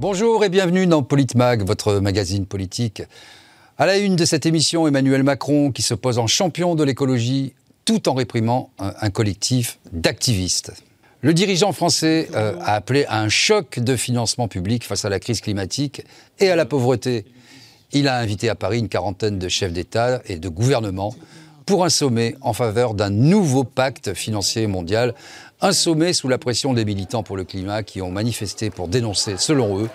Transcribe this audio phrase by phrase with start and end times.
[0.00, 3.02] Bonjour et bienvenue dans Politmag, votre magazine politique.
[3.76, 7.52] À la une de cette émission, Emmanuel Macron qui se pose en champion de l'écologie
[7.84, 10.72] tout en réprimant un, collectif d'activistes.
[11.20, 15.20] Le dirigeant français euh, a appelé à un choc de financement public face à la
[15.20, 16.02] crise climatique
[16.38, 17.26] et à la pauvreté.
[17.92, 21.14] Il a invité à Paris une quarantaine de chefs d'État et de gouvernement
[21.66, 25.14] pour un sommet en faveur d'un nouveau pacte financier mondial
[25.62, 29.36] un sommet sous la pression des militants pour le climat qui ont manifesté pour dénoncer,
[29.36, 29.88] selon eux,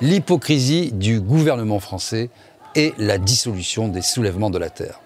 [0.00, 2.30] l'hypocrisie du gouvernement français
[2.74, 5.00] et la dissolution des soulèvements de la Terre.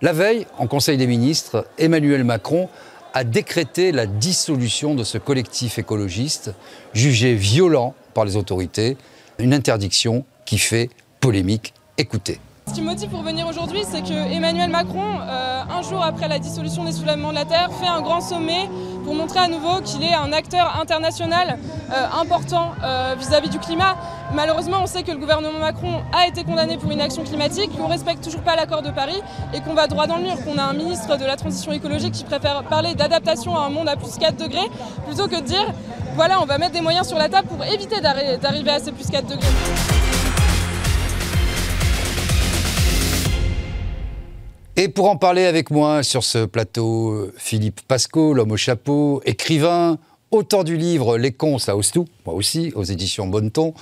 [0.00, 2.68] La veille, en Conseil des ministres, Emmanuel Macron
[3.12, 6.54] a décrété la dissolution de ce collectif écologiste,
[6.94, 8.96] jugé violent par les autorités,
[9.38, 11.74] une interdiction qui fait polémique.
[11.98, 12.40] Écoutez.
[12.70, 16.28] Ce qui me motive pour venir aujourd'hui, c'est que Emmanuel Macron, euh, un jour après
[16.28, 18.68] la dissolution des soulèvements de la Terre, fait un grand sommet
[19.10, 21.58] pour montrer à nouveau qu'il est un acteur international
[21.92, 23.96] euh, important euh, vis-à-vis du climat.
[24.32, 27.88] Malheureusement, on sait que le gouvernement Macron a été condamné pour une action climatique, qu'on
[27.88, 29.20] ne respecte toujours pas l'accord de Paris
[29.52, 32.12] et qu'on va droit dans le mur, qu'on a un ministre de la transition écologique
[32.12, 34.70] qui préfère parler d'adaptation à un monde à plus 4 degrés
[35.08, 35.66] plutôt que de dire
[36.14, 39.10] voilà, on va mettre des moyens sur la table pour éviter d'arriver à ces plus
[39.10, 40.09] 4 degrés.
[44.76, 49.98] Et pour en parler avec moi sur ce plateau, Philippe Pasco, l'homme au chapeau, écrivain,
[50.30, 53.74] auteur du livre Les cons, ça ose tout, moi aussi, aux éditions Bonneton,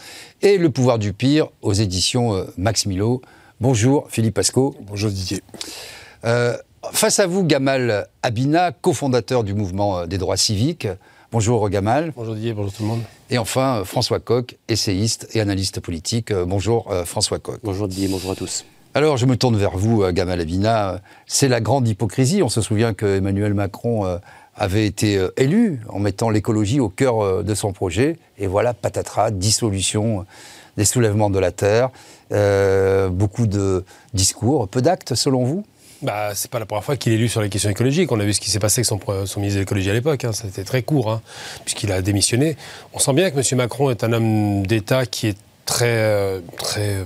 [0.42, 3.22] et Le pouvoir du pire, aux éditions euh, Max Milo.
[3.61, 4.77] Bonjour Philippe Pasco.
[4.83, 5.42] Bonjour Didier.
[6.25, 6.56] Euh,
[6.92, 10.89] face à vous, Gamal Abina, cofondateur du mouvement euh, des droits civiques.
[11.33, 12.12] Bonjour Gamal.
[12.16, 13.03] Bonjour Didier, bonjour tout le monde.
[13.28, 16.33] Et enfin, François Coq, essayiste et analyste politique.
[16.33, 17.61] Bonjour François Coq.
[17.62, 18.64] Bonjour Didier, bonjour à tous.
[18.94, 21.00] Alors je me tourne vers vous, euh, Gamal Abina.
[21.27, 22.42] C'est la grande hypocrisie.
[22.42, 24.19] On se souvient que Emmanuel Macron euh,
[24.56, 28.16] avait été euh, élu en mettant l'écologie au cœur de son projet.
[28.39, 30.25] Et voilà, patatras, dissolution
[30.78, 31.91] des soulèvements de la Terre.
[33.10, 33.84] beaucoup de
[34.15, 35.65] discours, peu d'actes selon vous?
[36.00, 38.10] Bah, c'est pas la première fois qu'il est élu sur les questions écologiques.
[38.12, 40.25] On a vu ce qui s'est passé avec son, ministre de l'écologie à l'époque.
[40.25, 40.32] Hein.
[40.32, 41.20] C'était très court, hein,
[41.65, 42.56] puisqu'il a démissionné.
[42.94, 43.59] On sent bien que M.
[43.59, 47.05] Macron est un homme d'État qui est très, très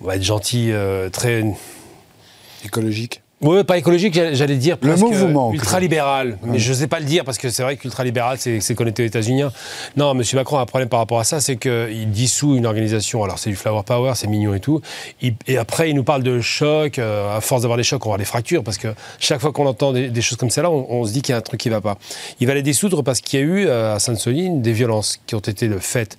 [0.00, 1.44] on va être gentil, euh, très.
[2.64, 6.38] Écologique oui, pas écologique, j'allais dire le mouvement ultra-libéral.
[6.44, 9.06] Mais je ne sais pas le dire parce que c'est vrai qu'ultra-libéral, c'est connecté aux
[9.06, 9.42] États-Unis.
[9.96, 10.22] Non, M.
[10.34, 13.22] Macron a un problème par rapport à ça, c'est qu'il dissout une organisation.
[13.22, 14.80] Alors, c'est du flower power, c'est mignon et tout.
[15.20, 16.98] et après, il nous parle de choc.
[16.98, 18.88] Euh, à force d'avoir des chocs, on va avoir des fractures parce que
[19.18, 21.42] chaque fois qu'on entend des, choses comme celle-là, on, se dit qu'il y a un
[21.42, 21.98] truc qui ne va pas.
[22.40, 25.34] Il va les dissoudre parce qu'il y a eu euh, à Sainte-Soline des violences qui
[25.34, 26.16] ont été faites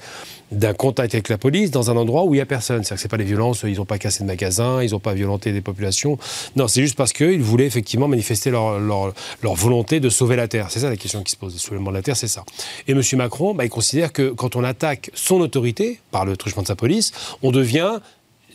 [0.52, 2.84] d'un contact avec la police dans un endroit où il n'y a personne.
[2.84, 5.14] C'est-à-dire que ce pas les violences, ils n'ont pas cassé de magasins, ils n'ont pas
[5.14, 6.18] violenté des populations.
[6.56, 10.68] Non, c'est juste parce qu'ils voulaient effectivement manifester leur, volonté de sauver la Terre.
[10.70, 11.54] C'est ça la question qui se pose.
[11.54, 12.44] Le soulèvement de la Terre, c'est ça.
[12.88, 13.02] Et M.
[13.14, 16.76] Macron, bah, il considère que quand on attaque son autorité par le truchement de sa
[16.76, 18.00] police, on devient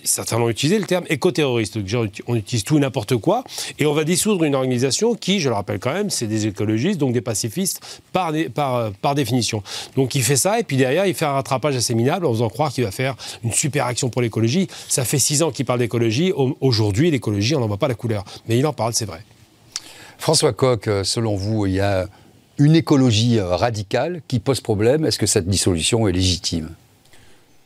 [0.05, 1.79] certains ont utilisé le terme éco-terroriste.
[2.27, 3.45] On utilise tout n'importe quoi.
[3.79, 6.99] Et on va dissoudre une organisation qui, je le rappelle quand même, c'est des écologistes,
[6.99, 9.63] donc des pacifistes par, par, par, définition.
[9.97, 12.49] Donc il fait ça, et puis derrière, il fait un rattrapage assez minable en faisant
[12.49, 14.69] croire qu'il va faire une super action pour l'écologie.
[14.89, 16.33] Ça fait six ans qu'il parle d'écologie.
[16.61, 18.25] Aujourd'hui, l'écologie, on n'en voit pas la couleur.
[18.49, 19.21] Mais il en parle, c'est vrai.
[20.19, 22.07] François Coq, euh, selon vous, il y a
[22.59, 25.07] une écologie euh, radicale qui pose problème.
[25.07, 26.69] Est-ce que cette dissolution est légitime?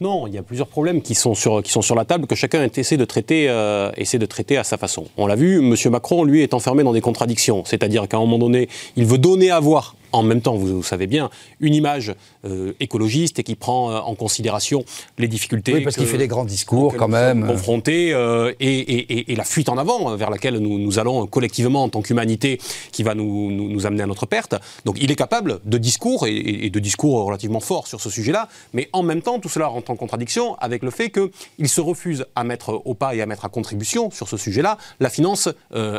[0.04, 2.34] Non, il y a plusieurs problèmes qui sont sur, qui sont sur la table que
[2.34, 5.06] chacun essaie de, traiter, euh, essaie de traiter à sa façon.
[5.16, 5.74] On l'a vu, M.
[5.90, 7.64] Macron, lui, est enfermé dans des contradictions.
[7.64, 11.06] C'est-à-dire qu'à un moment donné, il veut donner à voir en même temps, vous, savez
[11.06, 11.28] bien,
[11.60, 12.14] une image
[12.44, 14.84] euh, écologiste et qui prend euh, en considération
[15.18, 15.74] les difficultés.
[15.74, 17.46] Oui, parce qu'il fait des grands discours quand même.
[17.46, 21.88] Confrontés euh, et, et, la fuite en avant vers laquelle nous, nous allons collectivement en
[21.88, 22.60] tant qu'humanité
[22.92, 24.54] qui va nous, nous, amener à notre perte.
[24.84, 28.88] Donc il est capable de discours et, de discours relativement forts sur ce sujet-là, mais
[28.92, 32.44] en même temps, tout cela rentre en contradiction avec le fait qu'il se refuse à
[32.44, 35.48] mettre au pas et à mettre à contribution sur ce sujet-là la finance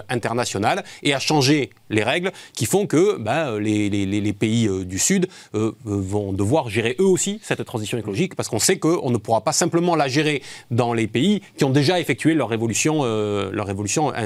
[0.09, 5.27] internationale et à changer les règles qui font que ben, les pays euh, du Sud
[5.54, 9.18] euh, euh, vont devoir gérer eux aussi cette transition écologique, parce qu'on sait qu'on ne
[9.18, 13.04] pourra pas simplement la gérer dans les pays qui ont déjà effectué leur révolution,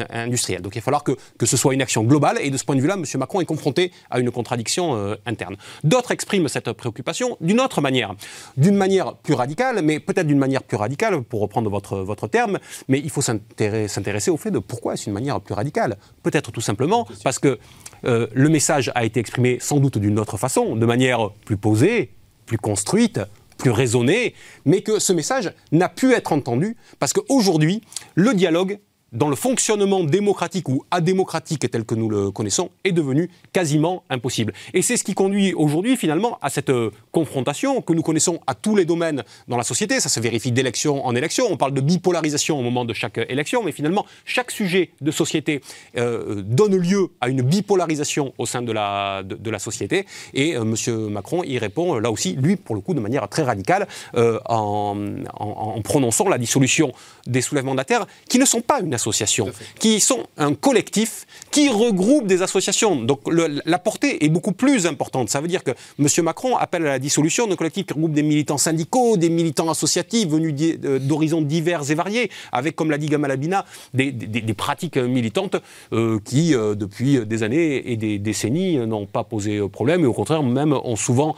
[0.09, 0.61] industrielle.
[0.61, 2.75] Donc il va falloir que, que ce soit une action globale, et de ce point
[2.75, 3.03] de vue-là, M.
[3.17, 5.55] Macron est confronté à une contradiction interne.
[5.83, 8.15] D'autres expriment cette préoccupation d'une autre manière,
[8.57, 12.59] d'une manière plus radicale, mais peut-être d'une manière plus radicale, pour reprendre votre, votre terme,
[12.87, 15.97] mais il faut s'intéresser au fait de pourquoi est-ce une manière plus radicale.
[16.29, 17.57] Peut-être tout simplement parce que
[18.05, 22.11] euh, le message a été exprimé sans doute d'une autre façon, de manière plus posée,
[22.45, 23.19] plus construite,
[23.57, 27.81] plus raisonnée, mais que ce message n'a pu être entendu parce qu'aujourd'hui,
[28.13, 28.77] le dialogue
[29.11, 34.53] dans le fonctionnement démocratique ou adémocratique tel que nous le connaissons, est devenu quasiment impossible.
[34.73, 38.55] Et c'est ce qui conduit aujourd'hui finalement à cette euh, confrontation que nous connaissons à
[38.55, 39.99] tous les domaines dans la société.
[39.99, 41.45] Ça se vérifie d'élection en élection.
[41.49, 45.61] On parle de bipolarisation au moment de chaque élection, mais finalement, chaque sujet de société
[45.97, 50.05] euh, donne lieu à une bipolarisation au sein de la, de, la société.
[50.33, 51.09] Et euh, M.
[51.09, 54.95] Macron y répond, là aussi, lui, pour le coup, de manière très radicale, en,
[55.33, 56.91] en prononçant la dissolution
[57.25, 59.47] des soulèvements de la Terre, qui ne sont pas une associations,
[59.79, 62.95] qui sont un collectif qui regroupe des associations.
[62.95, 63.21] Donc
[63.65, 65.29] la portée est beaucoup plus importante.
[65.29, 66.07] Ça veut dire que M.
[66.23, 70.27] Macron appelle à la dissolution d'un collectif qui regroupe des militants syndicaux, des militants associatifs
[70.27, 70.53] venus
[70.83, 74.13] euh, d'horizons divers et variés, avec, comme l'a dit Gamal Abina, des,
[74.57, 75.55] pratiques militantes
[75.93, 80.13] euh, qui, euh, depuis des années et des décennies, n'ont pas posé problème et au
[80.13, 81.35] contraire même ont souvent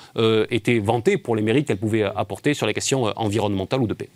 [0.50, 4.10] été vantées pour les mérites qu'elles pouvaient apporter sur les questions environnementales ou de paix.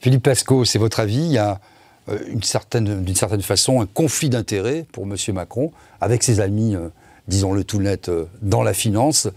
[0.00, 1.24] Philippe Pasco, c'est votre avis?
[1.24, 1.60] Il y a
[2.08, 5.16] d'une certaine, certaine façon un conflit d'intérêts pour M.
[5.34, 6.88] Macron avec ses amis, euh,
[7.28, 9.28] disons-le tout net, euh, dans la finance,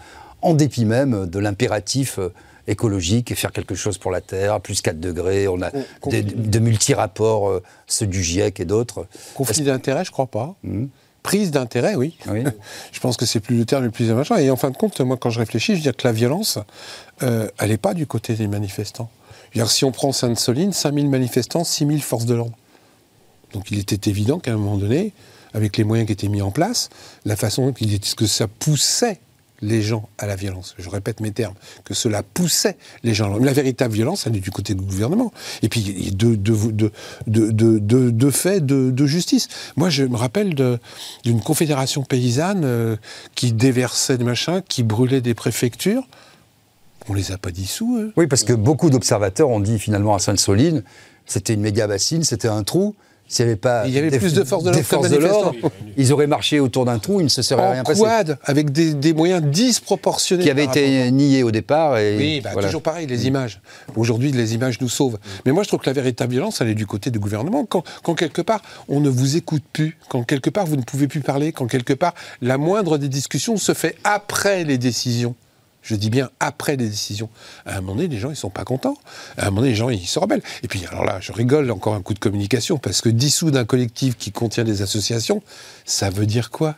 [0.42, 2.20] en dépit même de l'impératif
[2.68, 5.72] écologique et faire quelque chose pour la Terre, plus 4 degrés, on a
[6.12, 9.08] de multi-rapports, ceux du GIEC et d'autres.
[9.36, 10.56] Conflit d'intérêts, je crois pas.
[10.64, 10.86] Hmm.
[11.26, 12.16] Prise d'intérêt, oui.
[12.92, 14.38] je pense que c'est plus le terme le plus important.
[14.38, 16.60] Et en fin de compte, moi, quand je réfléchis, je veux dire que la violence,
[17.22, 19.10] n'est pas du côté des manifestants
[19.66, 22.58] si on prend Sainte-Soline, 5000 manifestants, 6000 forces de l'ordre.
[23.54, 25.14] Donc il était évident qu'à un moment donné,
[25.54, 26.90] avec les moyens qui étaient mis en place,
[27.24, 29.22] la façon que ça poussait
[29.62, 30.76] les gens à la violence.
[30.78, 31.54] Je répète mes termes,
[31.86, 33.38] que cela poussait les gens.
[33.38, 35.32] La véritable violence, elle est du côté du gouvernement.
[35.62, 36.36] Et puis, il y a deux,
[38.32, 39.48] faits de, justice.
[39.78, 40.56] Moi, je me rappelle
[41.24, 42.98] d'une confédération paysanne euh,
[43.36, 46.06] qui déversait des machins, qui brûlait des préfectures.
[47.10, 48.14] On les a pas dissous, eux.
[48.18, 50.84] Oui, parce que beaucoup d'observateurs ont dit finalement à Sainte-Soline,
[51.26, 52.96] c'était une méga bassine, c'était un trou.
[53.28, 55.56] S'il n'y avait pas il y avait plus de forces de l'ordre,
[55.98, 58.02] ils auraient marché autour d'un trou, il ne se serait rien passé.
[58.02, 60.44] quad, avec des, moyens disproportionnés.
[60.44, 61.98] Qui avaient été niés au départ.
[61.98, 63.62] Et oui, bah, toujours pareil, les images.
[63.96, 65.18] Aujourd'hui, les images nous sauvent.
[65.46, 67.66] Mais moi, je trouve que la véritable violence, elle est du côté du gouvernement.
[67.66, 71.08] Quand, quand, quelque part, on ne vous écoute plus, quand quelque part, vous ne pouvez
[71.08, 75.34] plus parler, quand quelque part, la moindre des discussions se fait après les décisions.
[75.86, 77.30] Je dis bien après les décisions.
[77.66, 78.98] À un moment donné, les gens, ils sont pas contents.
[79.38, 80.42] À un moment donné, les gens, ils se rebellent.
[80.64, 83.66] Et puis, alors là, je rigole, encore un coup de communication, parce que dissoudre un
[83.66, 85.44] collectif qui contient des associations,
[85.86, 86.76] ça veut dire quoi?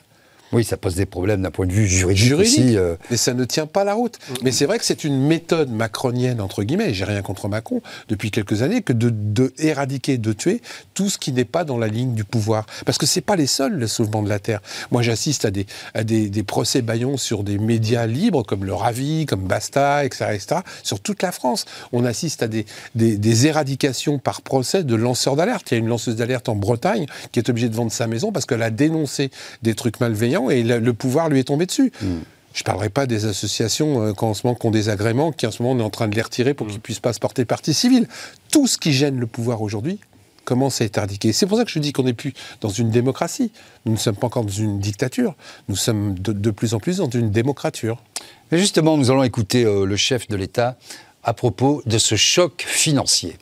[0.54, 2.78] Oui, ça pose des problèmes d'un point de vue juridique, aussi.
[2.78, 2.96] Euh.
[3.12, 4.18] Mais ça ne tient pas la route.
[4.18, 4.34] Mm.
[4.44, 8.32] Mais c'est vrai que c'est une méthode macronienne, entre guillemets, j'ai rien contre Macron, depuis
[8.32, 10.62] quelques années, que de, de, éradiquer, de tuer
[10.94, 12.66] tout ce qui n'est pas dans la ligne du pouvoir.
[12.86, 14.62] Parce que c'est pas les seuls, le soulèvement de la Terre.
[14.92, 18.74] Moi, j'assiste à, des, à des, des, procès baillons sur des médias libres, comme Le
[18.74, 21.66] Ravi, comme Basta, etc., etc., sur toute la France.
[21.92, 22.66] On assiste à des,
[22.96, 25.72] des, des éradications par procès de lanceurs d'alerte.
[25.72, 28.32] Il y a une lanceuse d'alerte en Bretagne qui est obligée de vendre sa maison
[28.32, 29.30] parce qu'elle a dénoncé
[29.62, 31.92] des trucs malveillants et le, pouvoir lui est tombé dessus.
[32.02, 32.20] Hmm.
[32.54, 35.46] Je ne parlerai pas des associations euh, qui en ce moment ont des agréments, qui
[35.46, 36.70] en ce moment on est en train de les retirer pour hmm.
[36.70, 38.08] qu'ils ne puissent pas se porter partie civile.
[38.52, 40.00] Tout ce qui gêne le pouvoir aujourd'hui
[40.48, 41.34] commence à être indiqué.
[41.34, 43.52] C'est pour ça que je dis qu'on n'est plus dans une démocratie.
[43.86, 45.36] Nous ne sommes pas encore dans une dictature.
[45.68, 48.02] Nous sommes de, plus en plus dans une démocrature.
[48.50, 50.78] Mais justement, nous allons écouter euh, le chef de l'État
[51.22, 53.36] à propos de ce choc financier.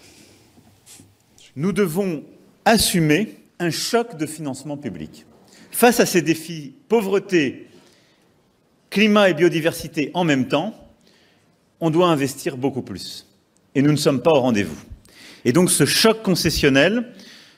[1.56, 2.24] Nous devons
[2.66, 5.28] assumer un choc de financement public.
[5.76, 7.68] Face à ces défis, pauvreté,
[8.90, 10.74] climat et biodiversité en même temps,
[11.82, 13.28] on doit investir beaucoup plus.
[13.76, 14.78] Et nous ne sommes pas au rendez-vous.
[15.44, 17.12] Et donc ce choc concessionnel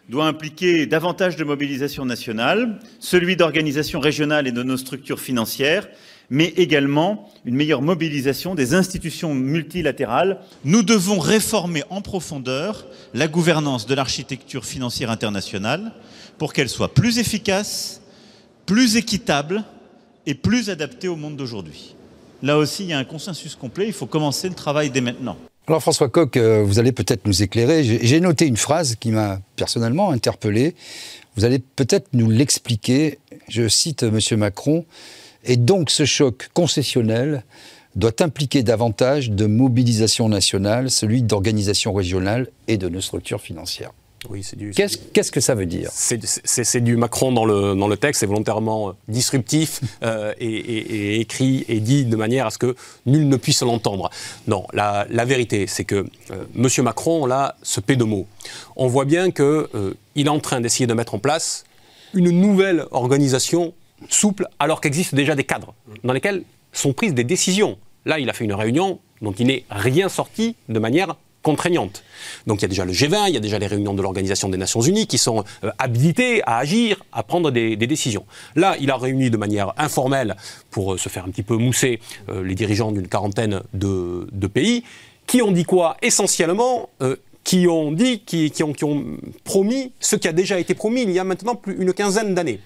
[0.10, 5.88] doit impliquer davantage de mobilisation nationale, celui d'organisation régionale et de nos structures financières,
[6.32, 10.40] mais également une meilleure mobilisation des institutions multilatérales.
[10.66, 15.94] Nous devons réformer en profondeur la gouvernance de l'architecture financière internationale
[16.40, 18.02] pour qu'elle soit plus efficace,
[18.68, 19.64] plus équitable
[20.28, 21.96] et plus adapté au monde d'aujourd'hui.
[22.44, 25.38] Là aussi, il y a un consensus complet, il faut commencer le travail dès maintenant.
[25.68, 27.84] Alors François Coq, euh, vous allez peut-être nous éclairer.
[27.84, 30.76] J'ai noté une phrase qui m'a personnellement interpellé.
[31.36, 33.20] Vous allez peut-être nous l'expliquer.
[33.50, 34.20] Je cite M.
[34.38, 34.86] Macron.
[35.44, 37.44] Et donc ce choc concessionnel
[37.96, 43.92] doit impliquer davantage de mobilisation nationale, celui d'organisation régionale et de nos structures financières.
[44.30, 44.46] Oui.
[44.76, 45.90] Qu'est-ce que ça veut dire?
[45.94, 51.66] C'est du Macron dans le, dans le texte, c'est volontairement euh, disruptif euh, et, écrit
[51.68, 54.10] et dit de manière à ce que nul ne puisse l'entendre.
[54.48, 56.84] Non, la, la vérité, c'est que euh, M.
[56.84, 58.28] Macron, là, se paie de mots.
[58.76, 61.66] On voit bien qu'il est en train d'essayer de mettre en place
[62.14, 63.74] une nouvelle organisation
[64.10, 67.78] souple, alors qu'existent déjà des cadres dans lesquels sont prises des décisions.
[68.06, 71.16] Là, il a fait une réunion dont il n'est rien sorti de manière
[72.46, 74.50] Donc il y a déjà le G20, il y a déjà les réunions de l'Organisation
[74.50, 78.26] des Nations Unies qui sont euh, habilitées à agir, à prendre des, décisions.
[78.56, 80.36] Là, il a réuni de manière informelle,
[80.72, 82.00] pour euh, se faire un petit peu mousser,
[82.30, 84.84] euh, les dirigeants d'une quarantaine de, pays,
[85.26, 86.90] qui ont dit quoi Essentiellement,
[87.44, 89.04] qui ont dit, qui, ont, qui, ont,
[89.44, 92.60] promis ce qui a déjà été promis il y a maintenant plus une quinzaine d'années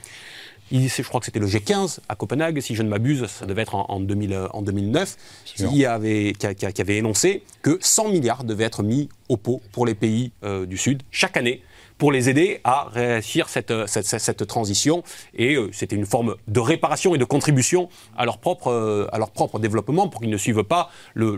[0.71, 3.75] je crois que c'était le G15 à Copenhague, si je ne m'abuse, ça devait être
[3.75, 9.61] en, 2009, qui avait, qui, avait, énoncé que 100 milliards devaient être mis au pot
[9.71, 11.61] pour les pays euh, du Sud chaque année
[11.97, 15.03] pour les aider à réussir cette, cette, transition.
[15.35, 19.19] Et euh, c'était une forme de réparation et de contribution à leur propre, euh, à
[19.19, 21.37] leur propre développement pour qu'ils ne suivent pas le,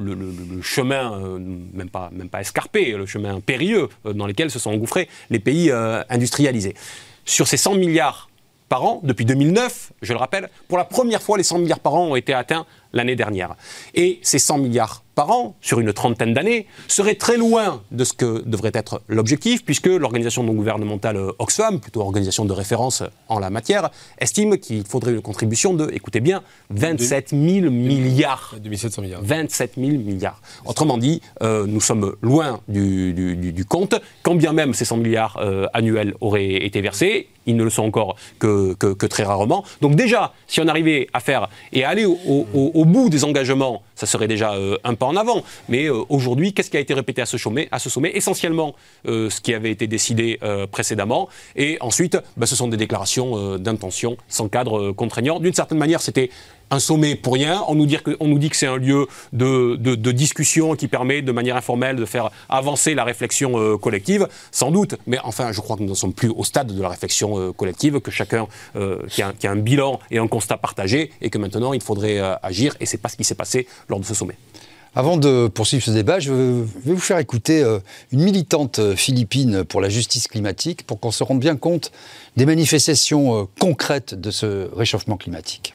[0.61, 1.37] chemin,
[1.73, 5.69] même, pas, même pas escarpé, le chemin périlleux dans lequel se sont engouffrés les pays
[6.09, 6.75] industrialisés.
[7.25, 8.29] Sur ces 100 milliards
[9.03, 10.49] depuis 2009, je le rappelle.
[10.67, 13.55] Pour la première fois, les 100 milliards par an ont été atteints l'année dernière.
[13.93, 18.13] Et ces 100 milliards par an, sur une trentaine d'années, seraient très loin de ce
[18.13, 23.49] que devrait être l'objectif, puisque l'organisation non gouvernementale Oxfam, plutôt organisation de référence en la
[23.49, 28.55] matière, estime qu'il faudrait une contribution de, écoutez bien, 27 000 milliards.
[28.59, 29.21] 2700 milliards.
[29.23, 30.41] 27 000 milliards.
[30.65, 35.67] Autrement dit, euh, nous sommes loin du, compte, quand bien même ces 100 milliards euh,
[35.73, 39.63] annuels auraient été versés, ils ne le sont encore que, que, très rarement.
[39.81, 44.05] Donc déjà, si on arrivait à faire et à aller au, bout des engagements, ça
[44.05, 45.43] serait déjà euh, un pas en avant.
[45.69, 48.11] Mais euh, aujourd'hui, qu'est-ce qui a été répété à ce sommet, à ce sommet?
[48.15, 48.75] Essentiellement
[49.07, 50.39] euh, ce qui avait été décidé
[50.71, 51.29] précédemment.
[51.55, 55.39] Et ensuite, bah, ce sont des déclarations d'intention sans cadre contraignant.
[55.39, 56.29] D'une certaine manière, c'était
[56.73, 57.63] un sommet pour rien.
[57.67, 57.99] On nous dit
[58.49, 63.03] que, c'est un lieu de, discussion qui permet de manière informelle de faire avancer la
[63.03, 64.95] réflexion euh, collective, sans doute.
[65.07, 67.51] Mais enfin, je crois que nous n'en sommes plus au stade de la réflexion euh,
[67.51, 71.37] collective, que chacun euh, qui, a, a, un bilan et un constat partagé, et que
[71.37, 72.75] maintenant il faudrait agir.
[72.79, 74.35] Et c'est pas ce qui s'est passé lors de ce sommet.
[74.95, 77.63] Avant de poursuivre ce débat, je vais vous faire écouter
[78.11, 81.91] une militante philippine pour la justice climatique pour qu'on se rende bien compte
[82.37, 85.72] des manifestations concrètes de ce réchauffement climatique.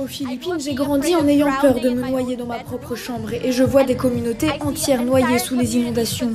[0.00, 3.52] Aux Philippines, j'ai grandi en ayant peur de me noyer dans ma propre chambre et
[3.52, 6.32] je vois des communautés entières noyées sous les inondations,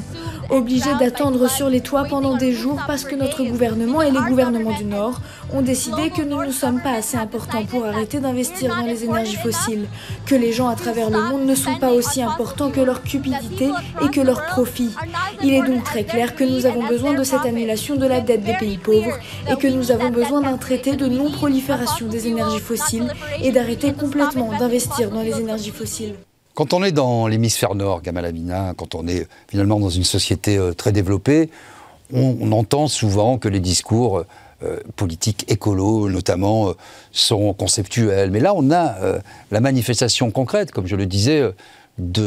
[0.51, 4.77] obligées d'attendre sur les toits pendant des jours parce que notre gouvernement et les gouvernements
[4.77, 5.19] du Nord
[5.51, 9.37] ont décidé que nous ne sommes pas assez importants pour arrêter d'investir dans les énergies
[9.37, 9.87] fossiles,
[10.27, 13.69] que les gens à travers le monde ne sont pas aussi importants que leur cupidité
[14.03, 14.91] et que leur profit.
[15.43, 18.43] Il est donc très clair que nous avons besoin de cette annulation de la dette
[18.43, 19.17] des pays pauvres
[19.49, 24.51] et que nous avons besoin d'un traité de non-prolifération des énergies fossiles et d'arrêter complètement
[24.59, 26.15] d'investir dans les énergies fossiles.
[26.55, 30.57] Quand on est dans l'hémisphère nord, Gamal Amina, quand on est finalement dans une société
[30.57, 31.49] euh, très développée,
[32.13, 34.23] on, entend souvent que les discours
[34.63, 36.73] euh, politiques écolos, notamment, euh,
[37.11, 38.29] sont conceptuels.
[38.29, 38.95] Mais là, on a
[39.51, 41.41] la manifestation concrète, comme je le disais,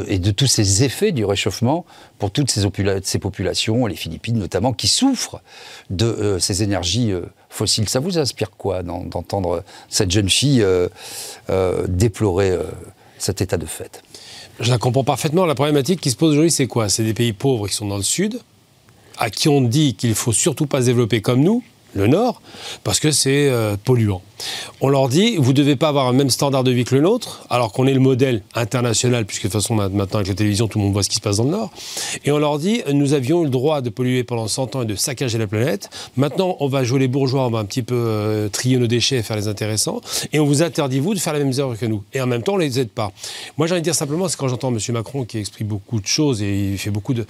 [0.09, 1.85] et de tous ces effets du réchauffement
[2.19, 5.43] pour toutes ces, populations, les Philippines notamment, qui souffrent
[5.91, 7.13] de ces énergies
[7.51, 7.89] fossiles.
[7.89, 10.65] Ça vous inspire quoi d'entendre cette jeune fille
[11.87, 12.57] déplorer
[13.19, 14.03] cet état de fait?
[14.61, 15.47] Je la comprends parfaitement.
[15.47, 16.89] La problématique qui se pose aujourd'hui, c'est quoi?
[16.89, 18.41] C'est des pays pauvres qui sont dans le sud,
[19.17, 21.63] à qui on dit qu'il ne faut surtout pas se développer comme nous,
[21.95, 22.41] le Nord,
[22.85, 24.23] parce que c'est euh, polluant.
[24.81, 27.01] On leur dit, vous ne devez pas avoir un même standard de vie que le
[27.01, 30.69] nôtre, alors qu'on est le modèle international, puisque de toute façon, maintenant, avec la télévision,
[30.69, 31.71] tout le monde voit ce qui se passe dans le Nord.
[32.25, 34.95] Et on leur dit, nous avions le droit de polluer pendant 100 ans et de
[34.95, 35.91] saccager la planète.
[36.17, 39.17] Maintenant, on va jouer les bourgeois, on va un petit peu euh, trier nos déchets
[39.17, 40.01] et faire les intéressants.
[40.33, 42.05] Et on vous interdit, vous, de faire les mêmes erreurs que nous.
[42.13, 43.13] Et en même temps, on ne les aide pas.
[43.57, 44.79] Moi, j'ai envie de dire simplement, c'est quand j'entends M.
[44.91, 47.27] Macron qui explique beaucoup de choses et il fait beaucoup de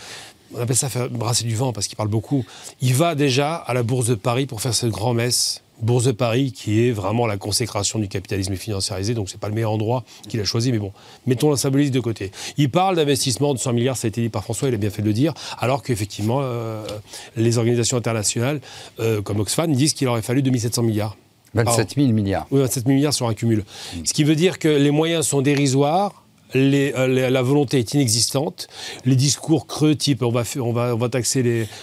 [0.55, 2.45] on appelle ça faire brasser du vent parce qu'il parle beaucoup.
[2.81, 5.63] Il va déjà à la Bourse de Paris pour faire cette grand-messe.
[5.81, 9.55] Bourse de Paris qui est vraiment la consécration du capitalisme financiarisé, donc c'est pas le
[9.55, 10.93] meilleur endroit qu'il a choisi, mais bon,
[11.27, 12.33] mettons la symbolisme de côté.
[12.57, 14.91] Il parle d'investissement de 100 milliards, ça a été dit par François, il a bien
[14.91, 16.85] fait de le dire, alors qu'effectivement, euh,
[17.37, 18.61] les organisations internationales
[18.99, 21.17] euh, comme Oxfam disent qu'il aurait fallu 2700 milliards.
[21.55, 22.47] 27 000 milliards.
[22.51, 23.65] Oui, 27 000 milliards sur un cumul.
[24.05, 26.25] Ce qui veut dire que les moyens sont dérisoires,
[26.57, 28.69] euh, la volonté est inexistante.
[29.05, 31.43] Les discours creux, type on va, taxer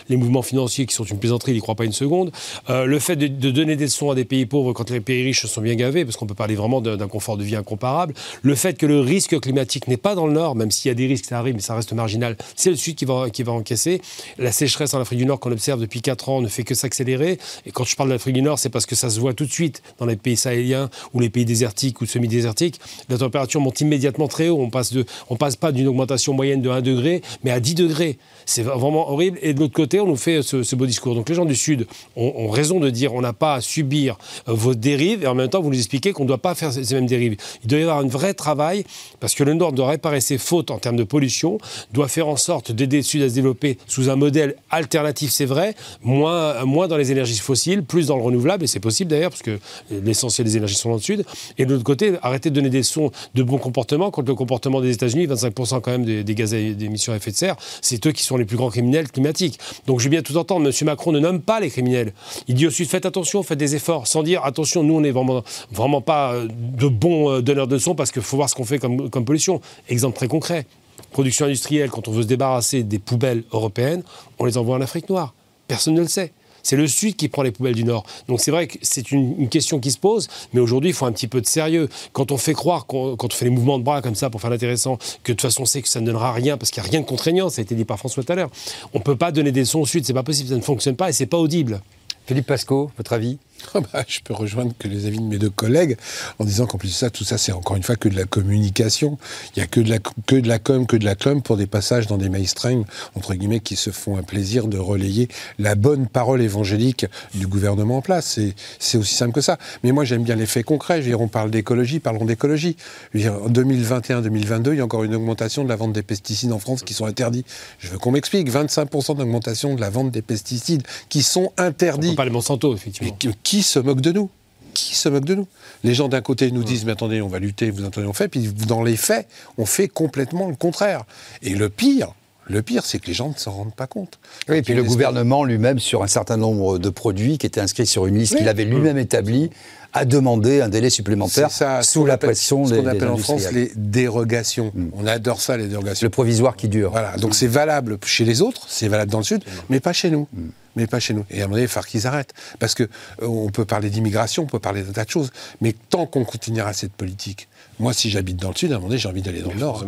[0.10, 2.31] les, mouvements financiers qui sont une plaisanterie, n'y croit pas une seconde.
[2.69, 5.45] Euh, le fait de, donner des leçons à des pays pauvres quand les pays riches
[5.45, 8.13] sont bien gavés, parce qu'on peut parler vraiment d'un confort de vie incomparable.
[8.41, 10.95] Le fait que le risque climatique n'est pas dans le Nord, même s'il y a
[10.95, 12.38] des risques, ça arrive, mais ça reste marginal.
[12.55, 14.01] C'est le Sud qui va, qui va encaisser.
[14.38, 17.39] La sécheresse en Afrique du Nord qu'on observe depuis 4 ans ne fait que s'accélérer.
[17.65, 19.45] Et quand je parle de l'Afrique du Nord, c'est parce que ça se voit tout
[19.45, 22.79] de suite dans les pays sahéliens ou les pays désertiques ou semi-désertiques.
[23.10, 26.62] La température monte immédiatement très haut on passe, de, on passe pas d'une augmentation moyenne
[26.62, 28.17] de 1 degré, mais à 10 degrés.
[28.45, 29.39] C'est vraiment horrible.
[29.41, 31.15] Et de l'autre côté, on nous fait ce, beau discours.
[31.15, 34.53] Donc les gens du Sud ont, raison de dire on n'a pas à subir euh,
[34.53, 36.93] vos dérives, et en même temps, vous nous expliquez qu'on ne doit pas faire ces,
[36.93, 37.38] mêmes dérives.
[37.63, 38.85] Il doit y avoir un vrai travail,
[39.19, 41.57] parce que le Nord doit réparer ses fautes en termes de pollution,
[41.93, 45.45] doit faire en sorte d'aider le Sud à se développer sous un modèle alternatif, c'est
[45.45, 49.31] vrai, moins, moins dans les énergies fossiles, plus dans le renouvelable, et c'est possible d'ailleurs,
[49.31, 49.59] parce que
[49.91, 51.25] l'essentiel des énergies sont dans le Sud.
[51.57, 54.44] Et de l'autre côté, arrêter de donner des sons de bon comportement contre le comportement
[54.81, 58.11] des États-Unis, 25% quand même des, des gaz d'émissions à effet de serre, c'est eux
[58.11, 59.59] qui sont les plus grands criminels climatiques.
[59.87, 60.73] Donc je vais bien tout entendre, M.
[60.85, 62.13] Macron ne nomme pas les criminels.
[62.47, 65.43] Il dit aussi faites attention, faites des efforts, sans dire attention, nous on n'est vraiment,
[65.71, 68.65] vraiment pas euh, de bons euh, donneurs de sons parce qu'il faut voir ce qu'on
[68.65, 69.61] fait comme pollution.
[69.89, 70.65] Exemple très concret.
[71.11, 74.03] Production industrielle, quand on veut se débarrasser des poubelles européennes,
[74.39, 75.33] on les envoie en Afrique noire.
[75.67, 76.31] Personne ne le sait.
[76.65, 78.05] C'est le Sud qui prend les poubelles du Nord.
[78.27, 81.12] Donc c'est vrai que c'est une, question qui se pose, mais aujourd'hui, il faut un
[81.12, 81.89] petit peu de sérieux.
[82.12, 84.50] Quand on fait croire, quand on fait les mouvements de bras comme ça pour faire
[84.50, 86.91] l'intéressant, que de toute façon, c'est que ça ne donnera rien parce qu'il n'y a
[86.91, 88.50] rien de contraignant, ça a été dit par François tout à l'heure.
[88.95, 90.95] On ne peut pas donner des sons au Sud, c'est pas possible, ça ne fonctionne
[90.95, 91.81] pas et c'est pas audible.
[92.25, 93.38] Philippe Pasco, votre avis?
[93.74, 95.97] ah bah, je peux rejoindre que les avis de mes deux collègues
[96.39, 98.25] en disant qu'en plus de ça, tout ça, c'est encore une fois que de la
[98.25, 99.17] communication.
[99.55, 101.57] Il n'y a que de la, que de la com, que de la com pour
[101.57, 102.85] des passages dans des mainstream,
[103.15, 105.27] entre guillemets, qui se font un plaisir de relayer
[105.59, 108.39] la bonne parole évangélique du gouvernement en place.
[108.79, 109.57] C'est aussi simple que ça.
[109.83, 110.97] Mais moi, j'aime bien les faits concrets.
[110.97, 112.75] Je veux dire, on parle d'écologie, parlons d'écologie.
[113.15, 116.83] En 2021-2022, il y a encore une augmentation de la vente des pesticides en France
[116.83, 117.45] qui sont interdits.
[117.79, 118.51] Je veux qu'on m'explique.
[118.51, 122.09] 25% d'augmentation de la vente des pesticides qui sont interdits.
[122.12, 124.29] On pas les Monsanto, effectivement qui se moque de nous?
[124.73, 125.47] Qui se moque de nous?
[125.85, 128.27] Les gens d'un côté nous disent, mais attendez, on va lutter, vous entendez, on fait,
[128.27, 131.03] puis dans les faits, on fait complètement le contraire.
[131.43, 132.13] Et le pire,
[132.47, 134.19] le pire, c'est que les gens ne s'en rendent pas compte.
[134.49, 137.85] Oui, et puis le gouvernement lui-même, sur un certain nombre de produits qui étaient inscrits
[137.85, 139.51] sur une liste qu'il avait lui-même établie,
[139.93, 141.49] a demandé un délai supplémentaire
[141.83, 144.71] sous la pression des Ce qu'on appelle en France les dérogations.
[144.73, 144.87] Mm.
[144.93, 146.05] On adore ça, les dérogations.
[146.05, 146.91] Le provisoire qui dure.
[146.91, 150.09] Voilà, donc c'est valable chez les autres, c'est valable dans le Sud, mais pas chez
[150.09, 150.27] nous.
[150.33, 151.25] Mm mais pas chez nous.
[151.29, 152.34] Et à un moment donné, il va falloir qu'ils arrêtent.
[152.60, 152.86] Parce qu'on
[153.22, 156.74] euh, peut parler d'immigration, on peut parler d'un tas de choses, mais tant qu'on continuera
[156.74, 157.48] cette politique,
[157.79, 159.60] moi, si j'habite dans le Sud, à un moment donné, j'ai envie d'aller dans le
[159.60, 159.86] Nord.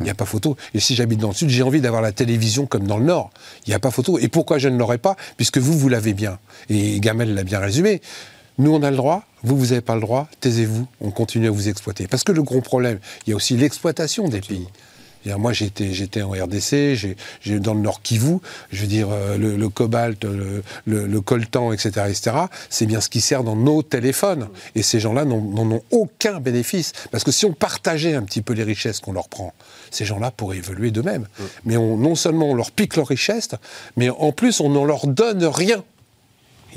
[0.00, 0.56] Il n'y a pas photo.
[0.74, 3.30] Et si j'habite dans le Sud, j'ai envie d'avoir la télévision comme dans le Nord.
[3.66, 4.18] Il n'y a pas photo.
[4.18, 5.16] Et pourquoi je ne l'aurais pas?
[5.36, 6.38] Puisque vous, vous l'avez bien.
[6.68, 8.02] Et Gamel l'a bien résumé.
[8.58, 11.50] Nous, on a le droit, vous, vous n'avez pas le droit, taisez-vous, on continue à
[11.50, 12.06] vous exploiter.
[12.06, 14.68] Parce que le gros problème, il y a aussi l'exploitation des pays.
[15.26, 16.94] Moi, j'étais, en RDC,
[17.40, 18.38] j'ai, dans le Nord Kivu,
[18.70, 20.24] je veux dire, euh, le, cobalt,
[20.86, 22.36] le, coltan, etc., etc.,
[22.68, 24.48] c'est bien ce qui sert dans nos téléphones.
[24.74, 26.92] Et ces gens-là n'en, ont aucun bénéfice.
[27.10, 29.54] Parce que si on partageait un petit peu les richesses qu'on leur prend,
[29.90, 31.26] ces gens-là pourraient évoluer d'eux-mêmes.
[31.64, 33.50] Mais non seulement on leur pique leurs richesses,
[33.96, 35.84] mais en plus, on ne leur donne rien.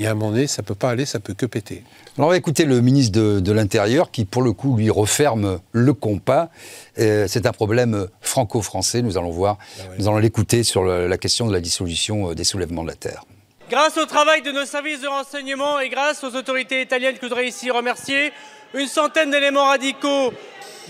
[0.00, 1.82] Et à un moment donné, ça ne peut pas aller, ça peut que péter.
[2.16, 5.92] Alors on va écouter le ministre de, l'Intérieur qui, pour le coup, lui referme le
[5.92, 6.50] compas.
[6.98, 9.58] Euh, c'est un problème franco-français, nous allons voir.
[9.78, 12.94] Ah nous allons l'écouter sur la question de la dissolution euh, des soulèvements de la
[12.94, 13.24] Terre.
[13.70, 17.26] Grâce au travail de nos services de renseignement et grâce aux autorités italiennes que je
[17.26, 18.32] voudrais ici remercier,
[18.74, 20.32] une centaine d'éléments radicaux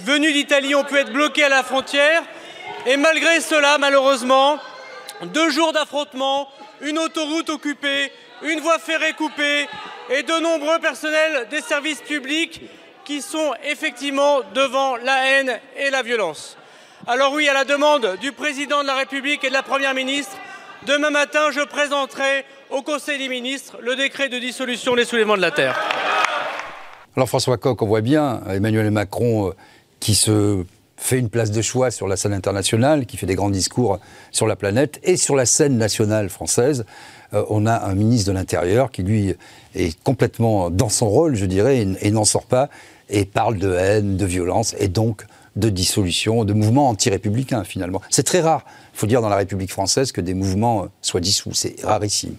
[0.05, 2.23] venus d'Italie ont pu être bloqués à la frontière.
[2.87, 4.59] Et malgré cela, malheureusement,
[5.33, 6.49] deux jours d'affrontement,
[6.81, 9.67] une autoroute occupée, une voie ferrée coupée
[10.11, 12.63] et de nombreux personnels des services publics
[13.05, 16.57] qui sont effectivement devant la haine et la violence.
[17.07, 20.37] Alors oui, à la demande du président de la République et de la Première ministre,
[20.87, 25.43] demain matin, je présenterai au Conseil des ministres le décret de dissolution des soulèvements de
[25.43, 25.79] la Terre.
[27.17, 29.53] Alors François Coq, on voit bien Emmanuel Macron euh,
[30.01, 30.65] qui se
[30.97, 33.99] fait une place de choix sur la scène internationale, qui fait des grands discours
[34.31, 36.85] sur la planète et sur la scène nationale française.
[37.35, 39.35] Euh, on a un ministre de l'Intérieur qui, lui,
[39.75, 42.69] est complètement dans son rôle, je dirais, et, n'en sort pas,
[43.09, 45.25] et parle de haine, de violence, et donc
[45.57, 48.01] de dissolution, de mouvements anti-républicains, finalement.
[48.11, 48.65] C'est très rare,
[48.95, 51.53] il faut dire, dans la République française, que des mouvements euh, soient dissous.
[51.53, 52.37] C'est rarissime.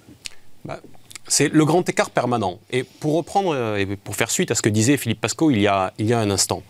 [0.65, 0.79] Bah,
[1.27, 2.59] c'est le grand écart permanent.
[2.71, 5.61] Et pour reprendre, euh, et pour faire suite à ce que disait Philippe Pasco il
[5.61, 6.63] y a, il y a un instant,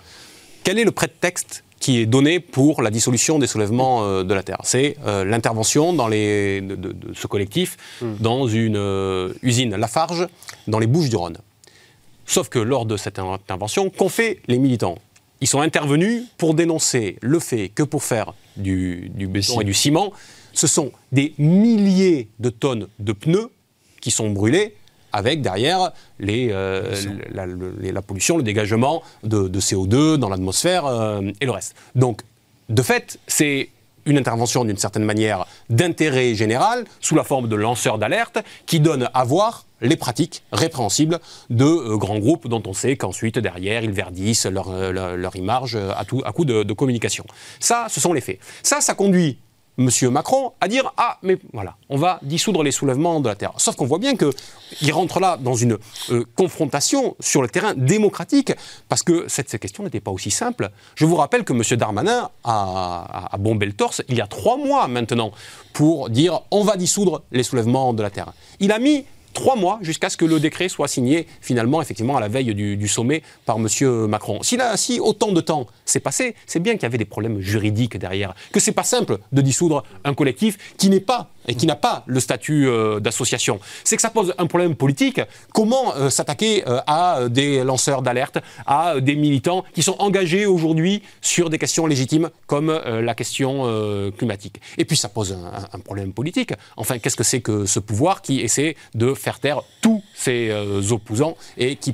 [0.64, 4.44] quel est le prétexte qui est donné pour la dissolution des soulèvements euh, de la
[4.44, 4.60] Terre.
[4.64, 8.16] C'est euh, l'intervention dans les, de, ce collectif hmm.
[8.20, 10.28] dans une euh, usine Lafarge
[10.68, 11.38] dans les Bouches-du-Rhône.
[12.26, 14.98] Sauf que lors de cette intervention, qu'ont fait les militants?
[15.42, 19.74] Ils sont intervenus pour dénoncer le fait que pour faire du, du béton et du
[19.74, 20.12] ciment,
[20.54, 23.50] ce sont des milliers de tonnes de pneus
[24.02, 24.76] qui sont brûlés
[25.14, 26.96] avec derrière les, euh,
[27.32, 31.76] la, pollution, le dégagement de, CO2 dans l'atmosphère euh, et le reste.
[31.96, 32.22] Donc,
[32.70, 33.70] de fait, c'est
[34.06, 39.10] une intervention d'une certaine manière d'intérêt général sous la forme de lanceurs d'alerte qui donne
[39.14, 41.20] à voir les pratiques répréhensibles
[41.50, 46.06] de euh, grands groupes dont on sait qu'ensuite, derrière, ils verdissent leur, leur, image à,
[46.06, 47.26] tout, à coup de, de communication.
[47.60, 48.40] Ça, ce sont les faits.
[48.64, 49.38] Ça, ça conduit
[49.80, 50.12] M.
[50.12, 53.54] Macron à dire Ah, mais voilà, on va dissoudre les soulèvements de la terre.
[53.58, 55.78] Sauf qu'on voit bien qu'il rentre là dans une
[56.12, 58.52] euh, confrontation sur le terrain démocratique,
[58.90, 60.70] parce que cette, question n'était pas aussi simple.
[60.96, 61.64] Je vous rappelle que M.
[61.78, 65.32] Darmanin a, a, bombé le torse il y a trois mois maintenant
[65.74, 68.34] pour dire On va dissoudre les soulèvements de la terre.
[68.60, 72.20] Il a mis trois mois jusqu'à ce que le décret soit signé finalement effectivement à
[72.20, 73.68] la veille du, sommet par M.
[74.08, 74.42] Macron.
[74.44, 77.40] Si, là, si autant de temps s'est passé, c'est bien qu'il y avait des problèmes
[77.40, 81.66] juridiques derrière, que c'est pas simple de dissoudre un collectif qui n'est pas et qui
[81.66, 83.60] n'a pas le statut euh, d'association.
[83.84, 85.20] C'est que ça pose un problème politique.
[85.52, 91.02] Comment euh, s'attaquer euh, à des lanceurs d'alerte, à des militants qui sont engagés aujourd'hui
[91.22, 93.66] sur des questions légitimes comme la question
[94.18, 95.36] climatique Et puis ça pose
[95.74, 96.54] un, problème politique.
[96.78, 100.52] Enfin, qu'est-ce que c'est que ce pouvoir qui essaie de faire taire tous ses
[100.92, 101.94] opposants et qui,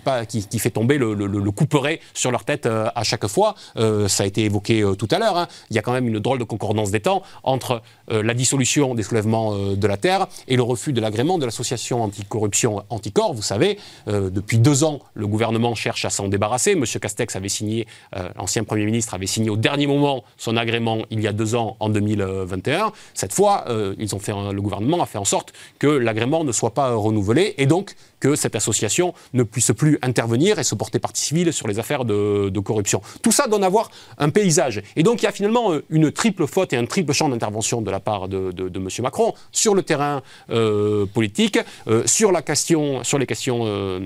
[0.60, 3.56] fait tomber le, le, couperet sur leur tête à chaque fois?
[3.76, 5.38] Ça a été évoqué tout à l'heure.
[5.38, 5.48] Hein.
[5.70, 9.04] Il y a quand même une drôle de concordance des temps entre la dissolution des
[9.04, 13.34] soulèvements euh, de la Terre et le refus de l'agrément de l'association anticorruption Anticor.
[13.34, 13.78] Vous savez,
[14.08, 16.76] euh, depuis deux ans, le gouvernement cherche à s'en débarrasser.
[16.76, 21.00] Monsieur Castex avait signé, euh, l'ancien Premier ministre avait signé au dernier moment son agrément
[21.10, 22.92] il y a deux ans, en 2021.
[23.14, 23.66] Cette fois,
[23.98, 27.56] ils ont fait, le gouvernement a fait en sorte que l'agrément ne soit pas renouvelé
[27.58, 27.96] et donc
[28.26, 32.06] que cette association ne puisse plus intervenir et se porter partie civile sur les affaires
[32.06, 33.02] de, corruption.
[33.22, 34.82] Tout ça donne à voir un paysage.
[34.96, 37.92] Et donc il y a finalement une triple faute et un triple champ d'intervention de
[37.92, 38.88] la part de, de M.
[39.04, 44.00] Macron sur le terrain euh, politique, euh, sur, la question, sur les questions euh,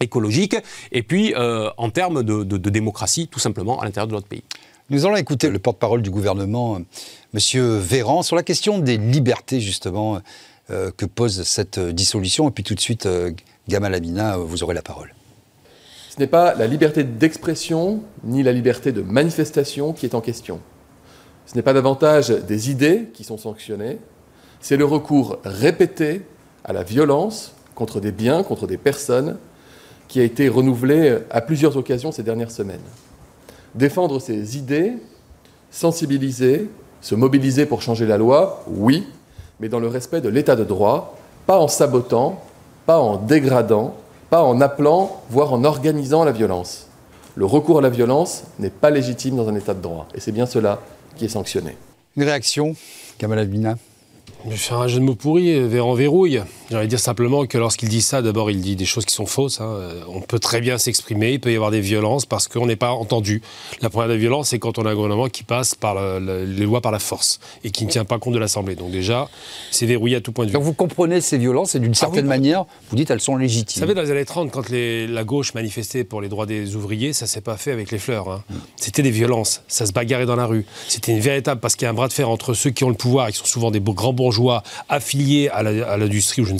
[0.00, 0.56] écologiques,
[0.92, 4.42] et puis en termes de, démocratie, tout simplement, à l'intérieur de notre pays.
[4.90, 6.78] Nous allons écouter le porte-parole du gouvernement,
[7.34, 7.78] M.
[7.78, 10.20] Véran, sur la question des libertés, justement,
[10.68, 12.48] que pose cette dissolution.
[12.48, 13.08] Et puis tout de suite,
[13.68, 15.14] Gamal Amina, vous aurez la parole.
[16.10, 20.60] Ce n'est pas la liberté d'expression ni la liberté de manifestation qui est en question.
[21.44, 23.98] Ce n'est pas davantage des idées qui sont sanctionnées,
[24.60, 26.22] c'est le recours répété
[26.64, 29.36] à la violence contre des biens, contre des personnes,
[30.08, 32.80] qui a été renouvelé à plusieurs occasions ces dernières semaines.
[33.74, 34.94] Défendre ces idées,
[35.70, 36.68] sensibiliser,
[37.00, 39.06] se mobiliser pour changer la loi, oui,
[39.60, 41.16] mais dans le respect de l'état de droit,
[41.46, 42.42] pas en sabotant,
[42.86, 43.94] pas en dégradant,
[44.30, 46.88] pas en appelant, voire en organisant la violence.
[47.34, 50.32] Le recours à la violence n'est pas légitime dans un état de droit, et c'est
[50.32, 50.80] bien cela
[51.16, 51.76] qui est sanctionné.
[52.16, 52.74] Une réaction,
[53.18, 53.76] Kamal Albina
[54.44, 56.40] je vais faire un jeu de mots pourri, euh, en verrouille.
[56.68, 59.60] J'aimerais dire simplement que lorsqu'il dit ça, d'abord, il dit des choses qui sont fausses.
[59.60, 59.78] Hein.
[60.08, 62.90] On peut très bien s'exprimer, il peut y avoir des violences parce qu'on n'est pas
[62.90, 63.40] entendu.
[63.82, 66.80] La première des violences, c'est quand on a un gouvernement qui passe par les lois
[66.80, 68.74] par la force et qui ne tient pas compte de l'Assemblée.
[68.74, 69.28] Donc déjà,
[69.70, 70.54] c'est verrouillé à tout point de vue.
[70.54, 73.80] Donc vous comprenez ces violences et d'une ah certaine manière, vous dites elles sont légitimes.
[73.80, 77.12] Vous savez, dans les années 30, quand la gauche manifestait pour les droits des ouvriers,
[77.12, 78.28] ça s'est pas fait avec les fleurs.
[78.28, 78.42] Hein.
[78.74, 80.66] C'était des violences, ça se bagarrait dans la rue.
[80.88, 82.88] C'était une véritable, parce qu'il y a un bras de fer entre ceux qui ont
[82.88, 86.55] le pouvoir, et qui sont souvent des grands bourgeois affiliés à l'industrie ou je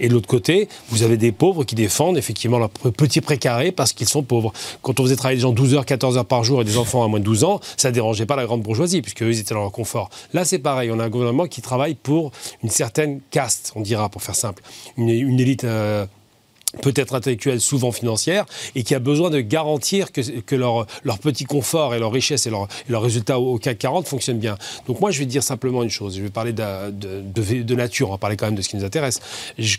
[0.00, 3.92] et de l'autre côté, vous avez des pauvres qui défendent effectivement leur petit précaré parce
[3.92, 4.52] qu'ils sont pauvres.
[4.82, 7.04] Quand on faisait travailler des gens 12 heures, 14 heures par jour et des enfants
[7.04, 9.40] à moins de 12 ans, ça ne dérangeait pas la grande bourgeoisie, puisque eux, ils
[9.40, 10.10] étaient dans leur confort.
[10.32, 10.90] Là, c'est pareil.
[10.92, 14.62] On a un gouvernement qui travaille pour une certaine caste, on dira, pour faire simple.
[14.96, 15.64] Une, élite.
[15.64, 16.06] Euh,
[16.82, 21.44] peut-être intellectuelle, souvent financière, et qui a besoin de garantir que, que leur, leur, petit
[21.44, 24.56] confort et leur richesse et leur, leur résultat au, CAC 40 fonctionnent bien.
[24.86, 26.16] Donc moi, je vais dire simplement une chose.
[26.16, 28.84] Je vais parler de, de, nature, on va parler quand même de ce qui nous
[28.84, 29.20] intéresse.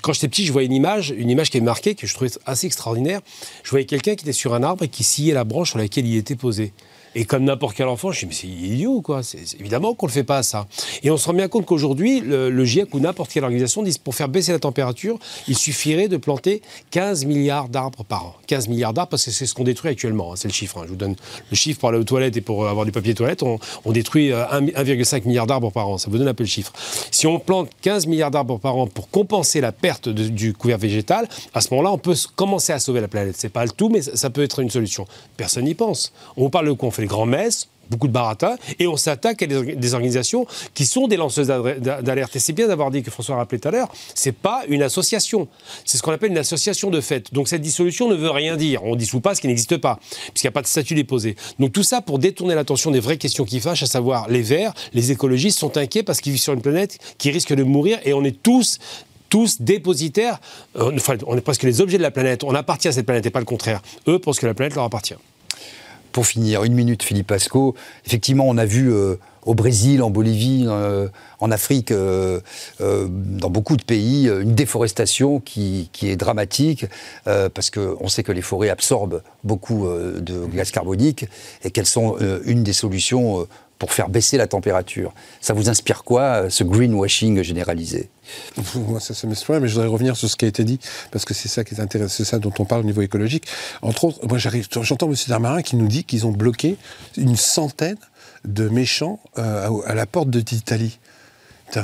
[0.02, 2.32] quand j'étais petit, je voyais une image, une image qui est marquée, que je trouvais
[2.46, 3.22] assez extraordinaire.
[3.64, 6.06] Je voyais quelqu'un qui était sur un arbre et qui sciait la branche sur laquelle
[6.06, 6.74] il était posé.
[7.16, 9.24] Et comme n'importe quel enfant, je me suis dit, mais c'est idiot, quoi.
[9.24, 10.68] C'est, évidemment qu'on ne le fait pas, ça.
[11.04, 14.16] Et on se rend bien compte qu'aujourd'hui, le, GIEC ou n'importe quelle organisation disent pour
[14.16, 18.36] faire baisser la température, il suffirait de planter 15 milliards d'arbres par an.
[18.48, 20.34] 15 milliards d'arbres, parce que c'est ce qu'on détruit actuellement.
[20.34, 20.78] Hein, c'est le chiffre.
[20.78, 20.84] Hein.
[20.86, 21.16] Je vous donne
[21.50, 23.44] le chiffre pour aller aux toilettes et pour avoir du papier toilette.
[23.44, 23.60] On,
[23.92, 25.98] détruit 1,5 euh, milliard d'arbres par an.
[25.98, 26.72] Ça vous donne un peu le chiffre.
[27.12, 31.28] Si on plante 15 milliards d'arbres par an pour compenser la perte du couvert végétal,
[31.54, 33.36] à ce moment-là, on peut commencer à sauver la planète.
[33.38, 35.06] C'est pas le tout, mais ça, peut être une solution.
[35.36, 36.14] Personne n'y pense.
[36.38, 39.94] On parle de quoi les grands messes, beaucoup de baratin, et on s'attaque à des,
[39.94, 42.36] organisations qui sont des lanceuses d'alerte.
[42.38, 44.82] Et c'est bien d'avoir dit que François a rappelé tout à l'heure, c'est pas une
[44.82, 45.50] association,
[45.86, 47.34] c'est ce qu'on appelle une association de fait.
[47.34, 48.84] Donc cette dissolution ne veut rien dire.
[48.86, 51.36] On dissout pas ce qui n'existe pas, puisqu'il n'y a pas de statut déposé.
[51.60, 54.74] Donc tout ça pour détourner l'attention des vraies questions qui fâchent, à savoir les Verts,
[54.94, 58.14] les écologistes sont inquiets parce qu'ils vivent sur une planète qui risque de mourir, et
[58.14, 58.80] on est tous
[59.30, 60.42] tous dépositaires,
[60.76, 63.26] euh, enfin, on est presque les objets de la planète, on appartient à cette planète
[63.26, 63.82] et pas le contraire.
[64.10, 65.16] Eux pensent que la planète leur appartient.
[66.12, 67.76] Pour finir, une minute, Philippe Pasco.
[68.06, 68.92] Effectivement, on a vu
[69.44, 70.68] au Brésil, en Bolivie,
[71.40, 71.92] en Afrique,
[72.80, 76.86] dans beaucoup de pays, une déforestation qui, qui est dramatique,
[77.26, 81.26] parce qu'on sait que les forêts absorbent beaucoup de gaz carbonique
[81.64, 83.48] et qu'elles sont une des solutions
[83.82, 85.12] pour faire baisser la température.
[85.40, 88.12] Ça vous inspire quoi, euh, ce greenwashing généralisé
[88.76, 91.26] Moi, ça, ça m'inspire, mais je voudrais revenir sur ce qui a été dit, parce
[91.26, 93.48] que c'est ça qui est intéressant, c'est ça dont on parle au niveau écologique.
[93.82, 95.16] Entre autres, moi, j'entends M.
[95.28, 96.78] Darmarin qui nous dit qu'ils ont bloqué
[97.18, 97.98] une centaine
[98.46, 101.00] de méchants euh, à, la porte d'Italie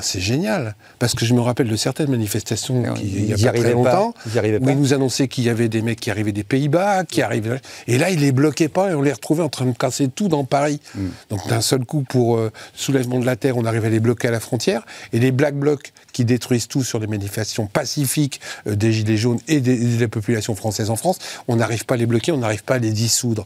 [0.02, 0.76] c'est génial.
[1.00, 4.70] Parce que je me rappelle de certaines manifestations il n'y a pas très longtemps, où
[4.70, 7.62] ils nous annonçaient qu'il y avait des mecs qui arrivaient des Pays-Bas, qui arrivaient.
[7.88, 10.28] Et là, ils les bloquaient pas et on les retrouvait en train de casser tout
[10.28, 10.80] dans Paris.
[10.96, 11.08] Mm.
[11.30, 14.28] Donc d'un seul coup, pour euh, soulèvement de la terre, on arrivait à les bloquer
[14.28, 14.86] à la frontière.
[15.14, 19.40] Et les Black Blocs qui détruisent tout sur les manifestations pacifiques euh, des Gilets jaunes
[19.48, 22.38] et des, de la population française en France, on n'arrive pas à les bloquer, on
[22.38, 23.46] n'arrive pas à les dissoudre.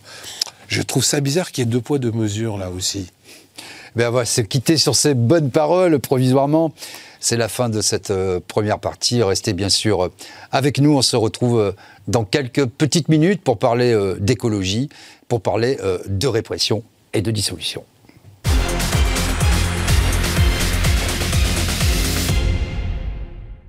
[0.68, 3.12] Je trouve ça bizarre qu'il y ait deux poids, deux mesures là aussi.
[3.94, 6.72] Ben, va se quitter sur ces bonnes paroles provisoirement.
[7.20, 9.22] C'est la fin de cette euh, première partie.
[9.22, 10.12] Restez bien sûr euh,
[10.54, 10.96] avec nous.
[10.96, 11.72] On se retrouve euh,
[12.08, 14.88] dans quelques petites minutes pour parler d'écologie,
[15.28, 15.78] pour parler
[16.08, 17.84] de répression et de dissolution.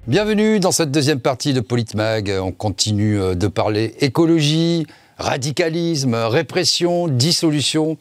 [0.06, 2.32] Bienvenue dans cette deuxième partie de Politmag.
[2.40, 4.86] On continue de parler écologie,
[5.18, 7.96] radicalisme, répression, dissolution.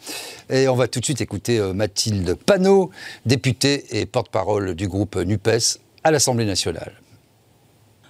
[0.50, 2.92] Et on va tout de suite écouter euh, Mathilde Panot,
[3.26, 6.94] députée et porte-parole du groupe NUPES à l'Assemblée nationale.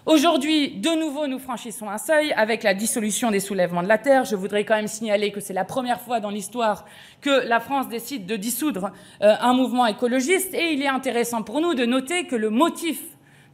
[0.07, 4.25] Aujourd'hui, de nouveau, nous franchissons un seuil avec la dissolution des soulèvements de la Terre.
[4.25, 6.85] Je voudrais quand même signaler que c'est la première fois dans l'histoire
[7.21, 10.55] que la France décide de dissoudre euh, un mouvement écologiste.
[10.55, 12.99] Et il est intéressant pour nous de noter que le motif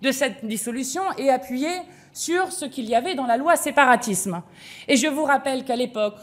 [0.01, 1.67] de cette dissolution est appuyé
[2.17, 4.41] sur ce qu'il y avait dans la loi séparatisme.
[4.87, 6.17] Et je vous rappelle qu'à l'époque,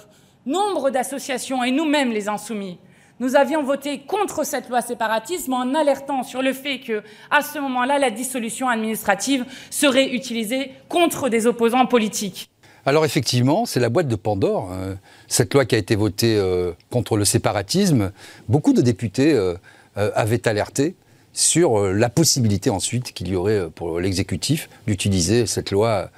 [0.45, 2.79] nombre d'associations et nous-mêmes les insoumis,
[3.21, 7.61] nous avions voté contre cette loi séparatisme en alertant sur le fait que, à ce
[7.61, 12.51] moment-là, la dissolution administrative serait utilisée contre des opposants politiques.
[12.87, 14.73] Alors effectivement, c'est la boîte de Pandore.
[14.73, 14.97] Hein.
[15.29, 18.11] cette loi qui a été votée euh, contre le séparatisme,
[18.49, 19.55] beaucoup de députés euh,
[19.97, 20.97] euh, avaient alerté
[21.35, 26.11] sur euh, la possibilité ensuite qu'il y aurait euh, pour l'exécutif d'utiliser cette loi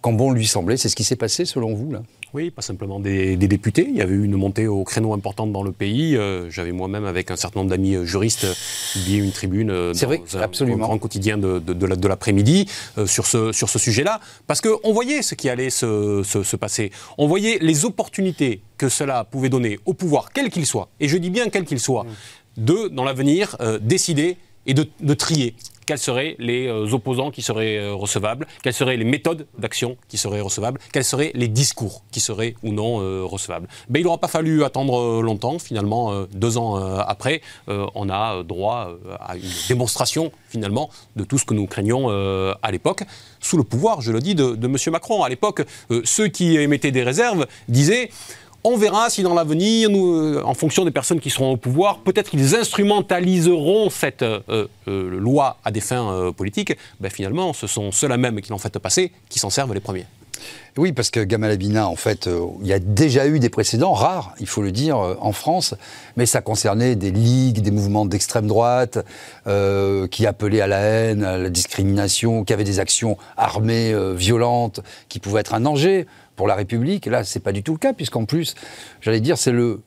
[0.00, 0.78] quand bon lui semblait.
[0.78, 2.02] C'est ce qui s'est passé selon vous là?
[2.32, 3.88] Oui, pas simplement des, députés.
[3.90, 6.16] Il y avait eu une montée au créneau importante dans le pays.
[6.16, 8.46] Euh, j'avais moi-même, avec un certain nombre d'amis juristes,
[8.92, 10.86] publié une tribune dans vrai, un, absolument.
[10.86, 12.68] grand quotidien de, de, l'après-midi
[13.04, 14.20] sur ce, sur ce sujet-là.
[14.46, 16.92] Parce qu'on voyait ce qui allait se, se, passer.
[17.18, 21.16] On voyait les opportunités que cela pouvait donner au pouvoir, quel qu'il soit, et je
[21.16, 22.64] dis bien quel qu'il soit, mmh.
[22.64, 25.54] de, dans l'avenir, décider et de, trier
[25.86, 30.18] quels seraient les euh, opposants qui seraient euh, recevables, quelles seraient les méthodes d'action qui
[30.18, 33.66] seraient recevables, quels seraient les discours qui seraient ou non euh, recevables.
[33.88, 39.36] Mais il n'aura pas fallu attendre longtemps, finalement, deux ans après, on a droit à
[39.36, 43.02] une démonstration, finalement, de tout ce que nous craignions à l'époque,
[43.40, 44.76] sous le pouvoir, je le dis, de, de M.
[44.92, 45.22] Macron.
[45.22, 45.62] À l'époque,
[46.04, 48.10] ceux qui émettaient des réserves disaient
[48.64, 52.30] on verra si dans l'avenir, euh, en fonction des personnes qui seront au pouvoir, peut-être
[52.30, 54.40] qu'ils instrumentaliseront cette euh,
[54.88, 56.76] euh, loi à des fins politiques.
[57.00, 60.06] Ben, finalement, ce sont ceux-là même qui l'ont fait passer qui s'en servent les premiers.
[60.78, 62.30] Oui, parce que Gamal Abina, en fait,
[62.62, 65.74] il y a déjà eu des précédents, rares, il faut le dire, en France,
[66.16, 69.04] mais ça concernait des ligues, des mouvements d'extrême droite,
[70.10, 75.18] qui appelaient à la haine, à la discrimination, qui avaient des actions armées, violentes, qui
[75.18, 76.06] pouvaient être un danger
[76.40, 77.04] pour la République.
[77.04, 78.54] Là, c'est pas du tout le cas, puisqu'en plus,
[79.02, 79.82] j'allais dire, c'est le,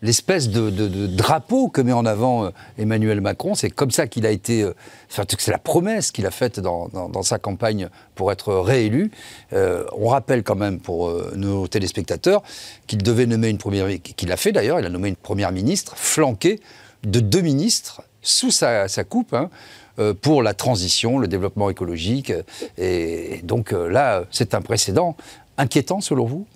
[0.00, 0.70] l'espèce de,
[1.06, 3.54] drapeau que met en avant euh, Emmanuel Macron.
[3.54, 4.62] C'est comme ça qu'il a été.
[4.62, 4.72] Euh,
[5.10, 9.10] c'est la promesse qu'il a faite dans, sa campagne pour être réélu.
[9.52, 12.42] Euh, on rappelle quand même pour nos téléspectateurs
[12.86, 13.86] qu'il devait nommer une première.
[14.00, 16.58] qu'il a fait d'ailleurs, il a nommé une première ministre flanquée
[17.04, 19.34] de deux ministres sous sa, coupe.
[19.34, 19.50] Hein,
[20.22, 22.32] pour la transition, le développement écologique.
[22.78, 25.14] Et donc là, c'est un précédent
[25.60, 26.46] inquiétant selon vous?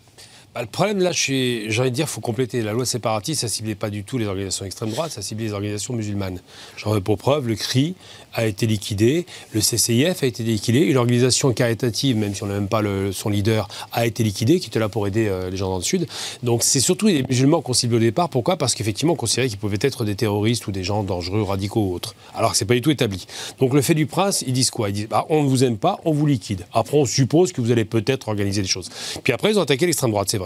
[0.55, 2.63] Bah, le problème là, j'ai envie de dire, il faut compléter.
[2.63, 5.53] La loi séparatiste, ça ciblait pas du tout les organisations extrême droite, ça ciblait les
[5.53, 6.41] organisations musulmanes.
[6.77, 7.97] J'en veux pour preuve, le CRI
[8.35, 12.55] a été liquidé, le CCIF a été liquidé, une organisation caritative, même si on n'a
[12.55, 15.71] même pas son leader, a été liquidée, qui était là pour aider euh, les gens
[15.71, 16.07] dans le Sud.
[16.45, 18.29] Donc c'est surtout les musulmans qu'on cible au départ.
[18.29, 18.57] Pourquoi?
[18.57, 21.95] Parce qu'effectivement, on considérait qu'ils pouvaient être des terroristes ou des gens dangereux, radicaux ou
[21.95, 22.15] autres.
[22.33, 23.27] Alors que c'est pas du tout établi.
[23.59, 24.91] Donc le fait du prince, ils disent quoi?
[24.91, 26.65] Ils disent bah, on ne vous aime pas, on vous liquide.
[26.73, 28.89] Après, on suppose que vous allez peut-être organiser des choses.
[29.25, 30.44] Puis après, ils ont attaqué l'extrême droite, c'est vrai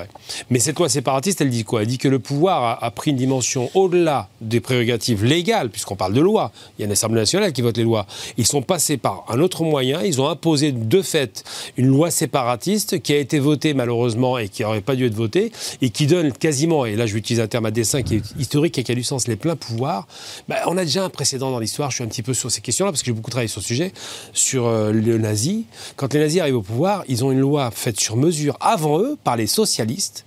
[0.51, 1.83] Mais cette loi séparatiste, elle dit quoi?
[1.83, 6.15] Elle dit que le pouvoir a, pris une dimension au-delà des prérogatives légales, puisqu'on parle
[6.15, 6.53] de loi.
[6.79, 8.07] Il y a une Assemblée nationale qui vote les lois.
[8.37, 10.03] Ils sont passés par un autre moyen.
[10.03, 11.45] Ils ont imposé de fait
[11.77, 15.53] une loi séparatiste qui a été votée malheureusement et qui n'aurait pas dû être votée
[15.83, 18.23] et qui donne quasiment, et là je vais utiliser un terme à dessin qui est
[18.39, 20.07] historique et qui a du sens, les pleins pouvoirs.
[20.49, 21.91] Ben, on a déjà un précédent dans l'histoire.
[21.91, 23.69] Je suis un petit peu sur ces questions-là parce que j'ai beaucoup travaillé sur ce
[23.69, 23.93] sujet,
[24.33, 25.65] sur euh, les nazis.
[25.97, 29.17] Quand les nazis arrivent au pouvoir, ils ont une loi faite sur mesure avant eux
[29.25, 30.25] par les socialistes liest,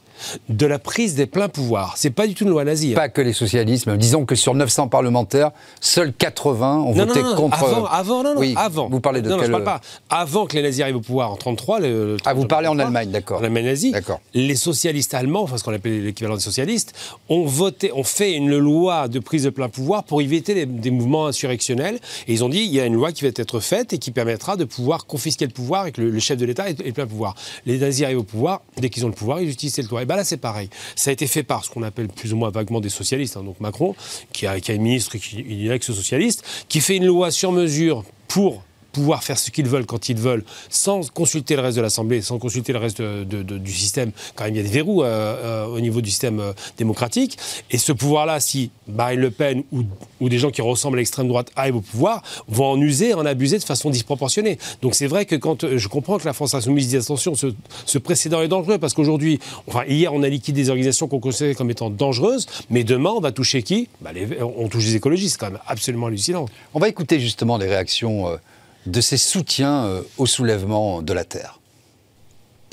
[0.49, 1.93] de la prise des pleins pouvoirs.
[1.97, 2.91] C'est pas du tout une loi nazie.
[2.93, 2.95] Hein.
[2.95, 3.89] Pas que les socialistes.
[3.89, 7.63] Disons que sur 900 parlementaires, seuls 80 ont voté contre.
[7.63, 8.89] Avant, avant, non, non, oui, avant.
[8.89, 9.51] Vous parlez de non, quel...
[9.51, 9.81] non, je parle pas.
[10.09, 11.79] Avant que les nazis arrivent au pouvoir en 33.
[11.79, 13.39] Le, ah, vous parlez en Allemagne, d'accord.
[13.39, 13.91] En Allemagne nazie.
[13.91, 14.21] D'accord.
[14.33, 16.93] Les socialistes allemands, enfin ce qu'on appelle l'équivalent des socialistes,
[17.29, 21.27] ont voté, ont fait une loi de prise de plein pouvoir pour éviter des mouvements
[21.27, 21.99] insurrectionnels.
[22.27, 24.11] Et ils ont dit il y a une loi qui va être faite et qui
[24.11, 27.07] permettra de pouvoir confisquer le pouvoir et que le, chef de l'État ait, le plein
[27.07, 27.35] pouvoir.
[27.65, 30.01] Les nazis arrivent au pouvoir, dès qu'ils ont le pouvoir, ils utilisent cette loi.
[30.11, 30.69] Bien là, c'est pareil.
[30.97, 33.43] Ça a été fait par ce qu'on appelle plus ou moins vaguement des socialistes, hein,
[33.43, 33.95] donc Macron,
[34.33, 38.03] qui a, qui a un ministre qui est ex-socialiste, qui fait une loi sur mesure
[38.27, 42.21] pour pouvoir faire ce qu'ils veulent quand ils veulent, sans consulter le reste de l'Assemblée,
[42.21, 44.11] sans consulter le reste du système.
[44.35, 47.37] Quand même, il y a des verrous euh, euh, au niveau du système euh, démocratique.
[47.69, 51.51] Et ce pouvoir-là, si Marine Le Pen ou, des gens qui ressemblent à l'extrême droite
[51.55, 54.57] arrivent au pouvoir, vont en user, en abuser de façon disproportionnée.
[54.81, 57.47] Donc c'est vrai que quand je comprends que la France Insoumise dit attention, ce,
[57.85, 61.55] ce précédent est dangereux parce qu'aujourd'hui, enfin hier, on a liquidé des organisations qu'on considérait
[61.55, 63.89] comme étant dangereuses, mais demain, on va toucher qui?
[64.01, 64.11] Bah,
[64.57, 66.45] On touche les écologistes, quand même absolument hallucinant.
[66.73, 68.37] On va écouter justement les réactions
[68.85, 71.59] de ses soutiens euh, au soulèvement de la Terre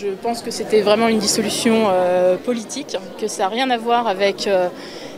[0.00, 4.06] Je pense que c'était vraiment une dissolution euh, politique, que ça n'a rien à voir
[4.06, 4.68] avec euh,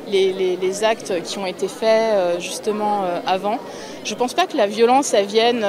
[0.09, 3.59] les, actes qui ont été faits justement avant.
[4.03, 5.65] Je ne pense pas que la violence vienne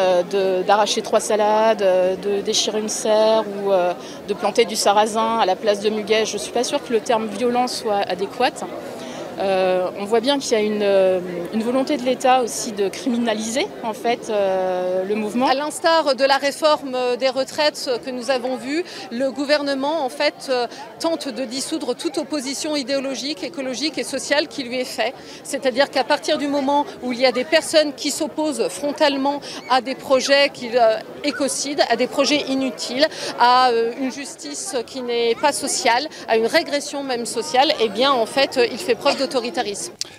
[0.66, 1.86] d'arracher trois salades,
[2.24, 3.72] de déchirer une serre ou
[4.28, 6.26] de planter du sarrasin à la place de muguet.
[6.26, 8.66] Je ne suis pas sûre que le terme violence soit adéquat.
[9.42, 11.20] Euh, on voit bien qu'il y a euh,
[11.54, 15.48] une, volonté de l'État aussi de criminaliser en fait euh, le mouvement.
[15.48, 20.52] À l'instar de la réforme des retraites que nous avons vu, le gouvernement en fait
[21.00, 25.14] tente de dissoudre toute opposition idéologique, écologique et sociale qui lui est faite.
[25.44, 29.82] C'est-à-dire qu'à partir du moment où il y a des personnes qui s'opposent frontalement à
[29.82, 30.70] des projets qui
[31.24, 33.08] écocident, à des projets inutiles,
[33.40, 38.26] à une justice qui n'est pas sociale, à une régression même sociale, eh bien en
[38.26, 39.31] fait il fait preuve de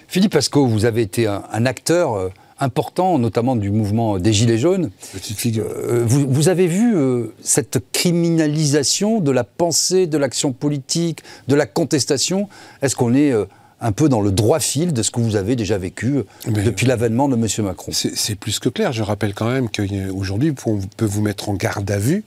[0.09, 4.91] Philippe Pasco, vous avez été un, acteur euh, important, notamment du mouvement des Gilets jaunes.
[5.13, 5.67] Petite figure.
[5.69, 11.67] Euh, vous, avez vu euh, cette criminalisation de la pensée, de l'action politique, de la
[11.67, 12.49] contestation?
[12.81, 13.33] Est-ce qu'on est
[13.81, 17.29] un peu dans le droit fil de ce que vous avez déjà vécu depuis l'avènement
[17.29, 17.67] de M.
[17.67, 17.93] Macron?
[17.93, 18.93] C'est plus que clair.
[18.93, 22.25] Je rappelle quand même qu'aujourd'hui, on peut vous mettre en garde à vue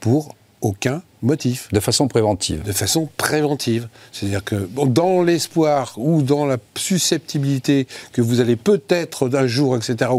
[0.00, 0.34] pour
[0.66, 1.68] aucun motif.
[1.72, 2.62] De façon préventive.
[2.62, 3.88] De façon préventive.
[4.12, 10.10] C'est-à-dire que dans l'espoir ou dans la susceptibilité que vous allez peut-être d'un jour, etc.,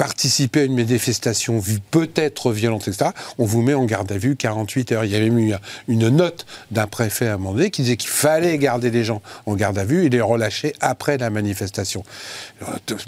[0.00, 4.92] participer à une manifestation peut-être violente, etc., on vous met en garde à vue 48
[4.92, 5.04] heures.
[5.04, 5.52] Il y avait eu
[5.88, 9.76] une note d'un préfet à Mandé qui disait qu'il fallait garder les gens en garde
[9.76, 12.02] à vue et les relâcher après la manifestation.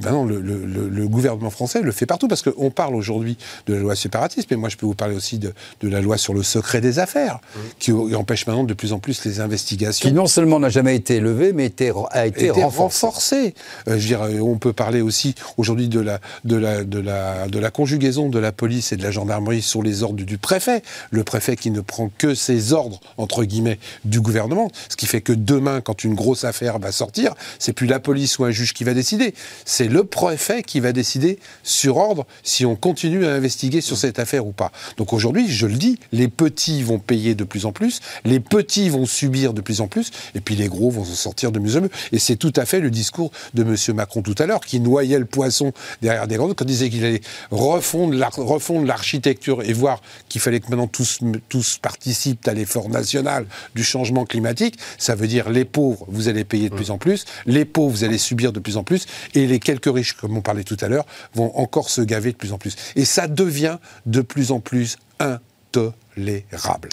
[0.02, 4.50] Maintenant, le, gouvernement français le fait partout parce qu'on parle aujourd'hui de la loi séparatiste,
[4.50, 7.40] mais moi je peux vous parler aussi de, la loi sur le secret des affaires,
[7.78, 10.06] qui empêche maintenant de plus en plus les investigations.
[10.06, 11.72] Qui non seulement n'a jamais été élevée, mais
[12.10, 13.54] a été, renforcée.
[13.88, 17.48] Euh, je veux dire, on peut parler aussi aujourd'hui de la, de la de la,
[17.48, 20.82] de la conjugaison de la police et de la gendarmerie sur les ordres du préfet.
[21.10, 24.70] Le préfet qui ne prend que ses ordres, entre guillemets, du gouvernement.
[24.88, 28.38] Ce qui fait que demain, quand une grosse affaire va sortir, c'est plus la police
[28.38, 29.34] ou un juge qui va décider.
[29.64, 34.18] C'est le préfet qui va décider sur ordre si on continue à investiguer sur cette
[34.18, 34.72] affaire ou pas.
[34.96, 38.88] Donc aujourd'hui, je le dis, les petits vont payer de plus en plus, les petits
[38.88, 41.76] vont subir de plus en plus, et puis les gros vont s'en sortir de mieux
[41.76, 41.90] en mieux.
[42.12, 43.76] Et c'est tout à fait le discours de M.
[43.94, 48.86] Macron tout à l'heure, qui noyait le poisson derrière des grandes, disait qu'il allait refondre
[48.86, 54.24] l'architecture et voir qu'il fallait que maintenant tous, tous participent à l'effort national du changement
[54.24, 57.90] climatique, ça veut dire les pauvres, vous allez payer de plus en plus, les pauvres,
[57.90, 60.76] vous allez subir de plus en plus, et les quelques riches, comme on parlait tout
[60.80, 62.76] à l'heure, vont encore se gaver de plus en plus.
[62.96, 66.88] Et ça devient de plus en plus intolérable.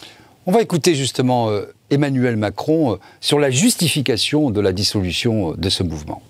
[0.45, 5.55] On va écouter justement euh, Emmanuel Macron euh, sur la justification de la dissolution euh,
[5.55, 6.21] de ce mouvement.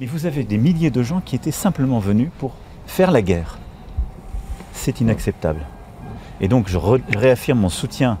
[0.00, 2.52] Mais vous avez des milliers de gens qui étaient simplement venus pour
[2.86, 3.58] faire la guerre.
[4.72, 5.66] C'est inacceptable.
[6.40, 8.18] Et donc je réaffirme mon soutien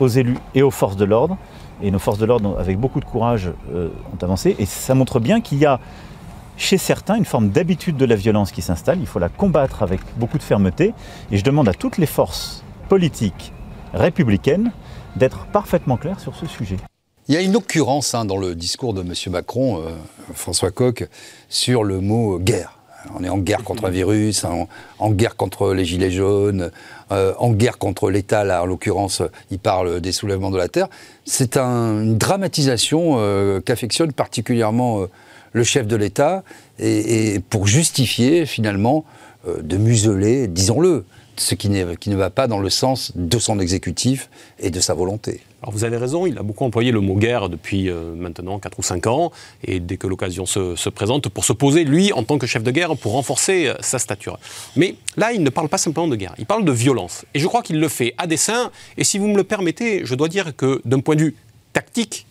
[0.00, 1.36] aux élus et aux forces de l'ordre.
[1.82, 4.56] Et nos forces de l'ordre, avec beaucoup de courage, euh, ont avancé.
[4.58, 5.78] Et ça montre bien qu'il y a
[6.56, 8.98] chez certains une forme d'habitude de la violence qui s'installe.
[9.00, 10.94] Il faut la combattre avec beaucoup de fermeté.
[11.30, 13.52] Et je demande à toutes les forces politiques
[13.92, 14.72] républicaines
[15.16, 16.78] d'être parfaitement clair sur ce sujet.
[17.28, 19.12] Il y a une occurrence hein, dans le discours de M.
[19.30, 19.90] Macron, euh,
[20.32, 21.06] François Coq,
[21.50, 22.78] sur le mot guerre.
[23.14, 24.46] On est en guerre contre un virus,
[24.98, 26.70] en, guerre contre les gilets jaunes,
[27.12, 28.44] euh, en guerre contre l'État.
[28.44, 30.88] Là, en l'occurrence, il parle des soulèvements de la terre.
[31.26, 35.04] C'est une dramatisation euh, qu'affectionne particulièrement
[35.52, 36.44] le chef de l'État,
[36.78, 39.04] et, pour justifier finalement
[39.46, 41.04] de museler, disons-le,
[41.36, 44.94] ce qui, qui ne va pas dans le sens de son exécutif et de sa
[44.94, 45.42] volonté.
[45.60, 48.78] Alors vous avez raison, il a beaucoup employé le mot guerre depuis euh, maintenant 4
[48.78, 49.32] ou 5 ans,
[49.64, 52.70] et dès que l'occasion se, présente, pour se poser, lui, en tant que chef de
[52.70, 54.38] guerre, pour renforcer euh, sa stature.
[54.76, 57.24] Mais là, il ne parle pas simplement de guerre, il parle de violence.
[57.34, 60.14] Et je crois qu'il le fait à dessein, et si vous me le permettez, je
[60.14, 61.36] dois dire que d'un point de vue
[61.72, 62.26] tactique,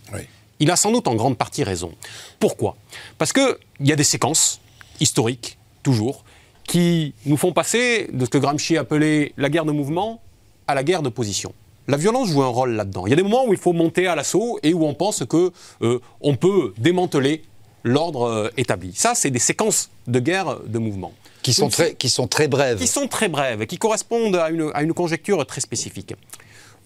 [0.60, 1.92] il a sans doute en grande partie raison.
[2.40, 2.78] Pourquoi?
[3.18, 4.62] Parce qu'il y a des séquences
[5.02, 6.24] historiques, toujours,
[6.64, 10.22] qui nous font passer de ce que Gramsci appelait la guerre de mouvement
[10.66, 11.54] à la guerre de position.
[11.88, 13.08] La violence joue un rôle là-dedans.
[13.08, 15.24] Il y a des moments où il faut monter à l'assaut et où on pense
[15.26, 17.44] que euh, on peut démanteler
[17.84, 18.92] l'ordre euh, établi.
[18.94, 21.14] Ça, c'est des séquences de guerre de mouvement.
[21.44, 22.78] Qui sont, très, qui sont très brèves.
[22.78, 26.14] Qui sont très brèves, qui correspondent à une, à une conjecture très spécifique.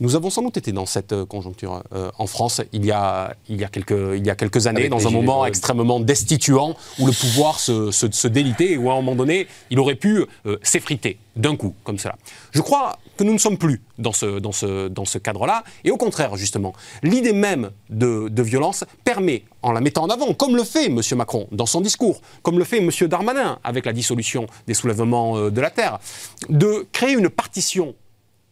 [0.01, 3.35] Nous avons sans doute été dans cette euh, conjoncture euh, en France il y, a,
[3.47, 7.05] il, y a quelques, il y a quelques années, dans un moment extrêmement destituant où
[7.05, 10.57] le pouvoir se, se, délitait et où à un moment donné, il aurait pu euh,
[10.63, 12.15] s'effriter d'un coup, comme cela.
[12.49, 15.63] Je crois que nous ne sommes plus dans ce, dans ce, dans ce cadre-là.
[15.83, 16.73] Et au contraire, justement,
[17.03, 20.99] l'idée même de, de, violence permet, en la mettant en avant, comme le fait M.
[21.15, 22.89] Macron dans son discours, comme le fait M.
[23.07, 25.99] Darmanin avec la dissolution des soulèvements de la Terre,
[26.49, 27.93] de créer une partition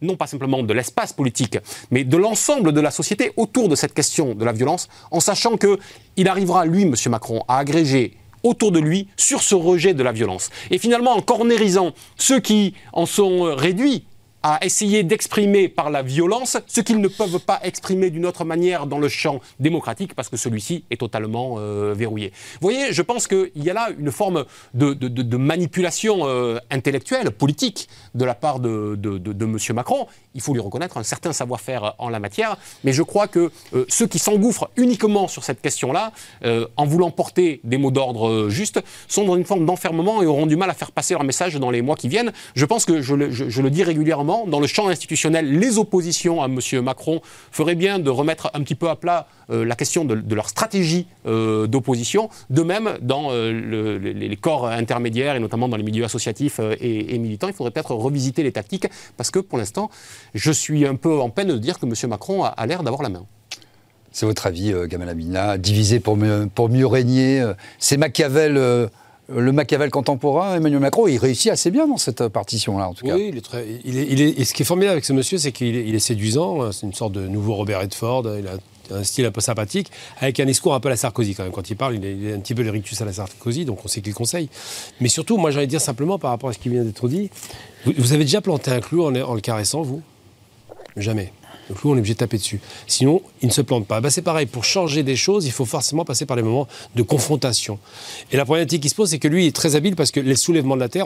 [0.02, 1.58] non pas simplement de l'espace politique,
[1.92, 5.58] mais de l'ensemble de la société autour de cette question de la violence, en sachant
[5.58, 6.96] qu'il arrivera, lui, M.
[7.10, 10.50] Macron, à agréger autour de lui sur ce rejet de la violence.
[10.72, 14.06] Et finalement, en cornérisant ceux qui en sont réduits
[14.44, 18.86] à essayer d'exprimer par la violence ce qu'ils ne peuvent pas exprimer d'une autre manière
[18.86, 22.32] dans le champ démocratique parce que celui-ci est totalement euh, verrouillé.
[22.62, 27.90] Vous voyez, je pense qu'il y a là une forme de, manipulation euh, intellectuelle, politique
[28.16, 29.58] de la part de, M.
[29.74, 30.08] Macron.
[30.36, 33.86] Il faut lui reconnaître un certain savoir-faire en la matière, mais je crois que euh,
[33.90, 36.12] ceux qui s'engouffrent uniquement sur cette question-là,
[36.78, 40.56] en voulant porter des mots d'ordre justes, sont dans une forme d'enfermement et auront du
[40.56, 42.32] mal à faire passer leur message dans les mois qui viennent.
[42.56, 46.60] Je pense que je le dis régulièrement dans le champ institutionnel, les oppositions à M.
[46.82, 47.22] Macron
[47.52, 51.08] feraient bien de remettre un petit peu à plat euh, la question de, leur stratégie
[51.26, 52.30] euh, d'opposition.
[52.50, 57.48] De même, dans euh, les, corps intermédiaires, et notamment dans les milieux associatifs et, militants,
[57.48, 59.90] il faudrait peut-être revisiter les tactiques, parce que pour l'instant,
[60.34, 61.94] je suis un peu en peine de dire que M.
[62.10, 63.26] Macron a, l'air d'avoir la main.
[64.12, 67.46] C'est votre avis, Gamal Amina Diviser pour mieux, pour mieux régner
[67.78, 68.90] C'est Machiavel
[69.34, 73.16] le Machiavel contemporain, Emmanuel Macron, il réussit assez bien dans cette partition-là, en tout cas.
[73.16, 75.52] Oui, il est très, il est, et ce qui est formidable avec ce monsieur, c'est
[75.52, 76.64] qu'il est, séduisant.
[76.64, 78.24] Hein, c'est une sorte de nouveau Robert Redford.
[78.40, 78.54] Il a
[78.92, 81.52] un style un peu sympathique, avec un discours un peu à la Sarkozy quand même.
[81.52, 84.02] Quand il parle, il est, un petit peu l'érictus à la Sarkozy, donc on sait
[84.02, 84.50] qu'il conseille.
[85.00, 87.30] Mais surtout, moi j'allais dire simplement par rapport à ce qui vient d'être dit,
[87.86, 90.02] vous, avez déjà planté un clou en le caressant, vous?
[90.98, 91.32] Jamais.
[91.70, 92.60] Le clou, on est obligé de taper dessus.
[92.88, 94.02] Sinon, il ne se plante pas.
[94.02, 97.04] Bah, c'est pareil, pour changer des choses, il faut forcément passer par les moments de
[97.04, 97.80] confrontation.
[98.32, 100.36] Et la problématique qui se pose, c'est que lui est très habile parce que les
[100.36, 101.06] soulèvements de la Terre,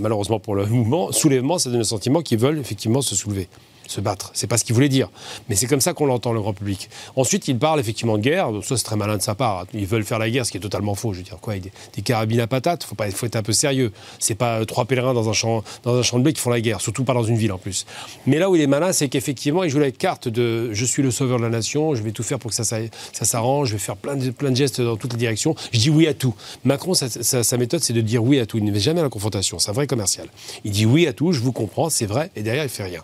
[0.00, 3.48] malheureusement pour le mouvement, soulèvement, ça donne le sentiment qu'ils veulent effectivement se soulever
[3.92, 4.30] se battre.
[4.34, 5.08] C'est pas ce qu'il voulait dire.
[5.48, 6.88] Mais c'est comme ça qu'on l'entend, le grand public.
[7.16, 8.48] Ensuite, il parle effectivement de guerre.
[8.62, 9.66] Ça, c'est très malin de sa part.
[9.74, 11.12] Ils veulent faire la guerre, ce qui est totalement faux.
[11.12, 13.92] Je veux dire, quoi Des, carabines à patates, faut, pas, faut être un peu sérieux.
[14.18, 16.50] C'est pas euh, trois pèlerins dans un, champ, dans un champ de blé qui font
[16.50, 17.86] la guerre, surtout pas dans une ville en plus.
[18.26, 21.02] Mais là où il est malin, c'est qu'effectivement, il joue la carte de je suis
[21.02, 23.72] le sauveur de la nation, je vais tout faire pour que ça, ça, s'arrange, je
[23.74, 25.54] vais faire plein de, plein de gestes dans toutes les directions.
[25.72, 26.34] Je dis oui à tout.
[26.64, 28.58] Macron, sa, méthode, c'est de dire oui à tout.
[28.58, 29.58] Il ne met jamais à la confrontation.
[29.58, 30.28] C'est un vrai commercial.
[30.64, 33.02] Il dit oui à tout, je vous comprends, c'est vrai, et derrière, il fait rien.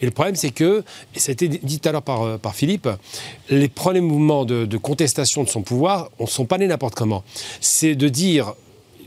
[0.00, 0.82] Et le problème, c'est que
[1.14, 2.88] et ça a été dit tout à l'heure par, euh, Philippe,
[3.48, 7.22] les premiers mouvements de, contestation de son pouvoir ne sont pas nés n'importe comment.
[7.60, 8.54] C'est de dire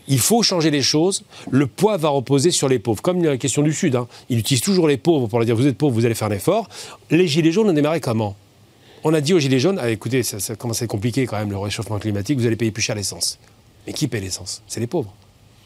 [0.07, 3.01] il faut changer les choses, le poids va reposer sur les pauvres.
[3.01, 4.07] Comme la question du Sud, hein.
[4.29, 6.35] il utilise toujours les pauvres pour leur dire vous êtes pauvres, vous allez faire un
[6.35, 6.67] effort.
[7.09, 8.35] Les Gilets jaunes ont démarré comment?
[9.05, 11.37] On a dit aux Gilets jaunes ah, écoutez, ça, ça commence à être compliqué quand
[11.37, 13.39] même le réchauffement climatique, vous allez payer plus cher l'essence.
[13.87, 14.61] Mais qui paie l'essence?
[14.67, 15.13] C'est les pauvres.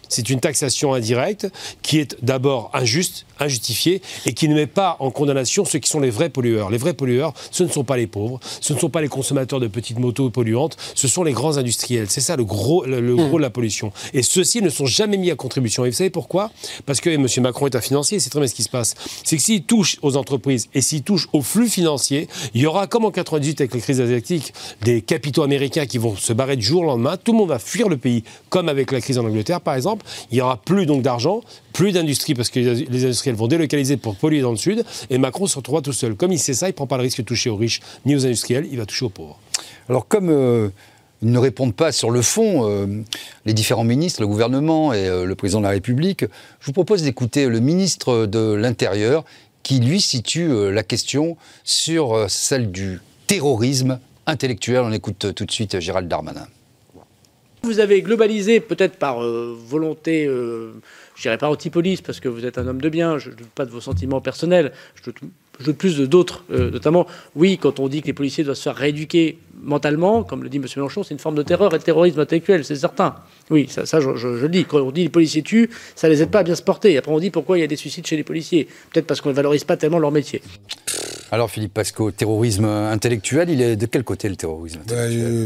[0.09, 1.47] C'est une taxation indirecte
[1.81, 5.99] qui est d'abord injuste, injustifiée et qui ne met pas en condamnation ceux qui sont
[5.99, 6.69] les vrais pollueurs.
[6.69, 9.59] Les vrais pollueurs, ce ne sont pas les pauvres, ce ne sont pas les consommateurs
[9.59, 12.07] de petites motos polluantes, ce sont les grands industriels.
[12.09, 13.91] C'est ça le gros, le, gros de la pollution.
[14.13, 15.85] Et ceux-ci ne sont jamais mis à contribution.
[15.85, 16.51] Et vous savez pourquoi?
[16.85, 17.27] Parce que M.
[17.41, 18.95] Macron est un financier, c'est très bien ce qui se passe.
[19.23, 22.87] C'est que s'il touche aux entreprises et s'il touche aux flux financiers, il y aura,
[22.87, 26.65] comme en 98 avec les crises asiatiques, des capitaux américains qui vont se barrer du
[26.65, 27.17] jour au lendemain.
[27.17, 29.96] Tout le monde va fuir le pays, comme avec la crise en Angleterre par exemple.
[30.31, 31.41] Il n'y aura plus donc d'argent,
[31.73, 35.47] plus d'industrie, parce que les industriels vont délocaliser pour polluer dans le sud, et Macron
[35.47, 36.15] se retrouvera tout seul.
[36.15, 38.15] Comme il sait ça, il ne prend pas le risque de toucher aux riches ni
[38.15, 39.39] aux industriels, il va toucher aux pauvres.
[39.89, 40.69] Alors comme euh,
[41.21, 43.03] ils ne répondent pas sur le fond, euh,
[43.45, 46.25] les différents ministres, le gouvernement et euh, le président de la République,
[46.59, 49.23] je vous propose d'écouter le ministre de l'Intérieur
[49.63, 51.35] qui lui situe la question
[51.65, 54.83] sur celle du terrorisme intellectuel.
[54.85, 56.47] On écoute tout de suite Gérald Darmanin.
[57.67, 60.71] Vous avez globalisé, peut-être par euh, volonté, euh,
[61.15, 63.49] je dirais pas anti-police, parce que vous êtes un homme de bien, je ne doute
[63.49, 65.17] pas de vos sentiments personnels, je doute,
[65.59, 68.55] je doute plus de d'autres, euh, notamment, oui, quand on dit que les policiers doivent
[68.55, 70.65] se faire rééduquer mentalement, comme le dit M.
[70.75, 73.15] Mélenchon, c'est une forme de terreur et de terrorisme intellectuel, c'est certain.
[73.49, 74.65] Oui, ça, ça je, je- je le dis.
[74.65, 76.97] Quand on dit les policiers tuent, ça les aide pas à bien se porter.
[76.97, 78.67] Après, on dit pourquoi il y a des suicides chez les policiers.
[78.93, 80.41] Peut-être parce qu'on ne valorise pas tellement leur métier.
[81.29, 85.45] Alors Philippe Pasco, terrorisme intellectuel, il est de quel côté le terrorisme Bah, euh,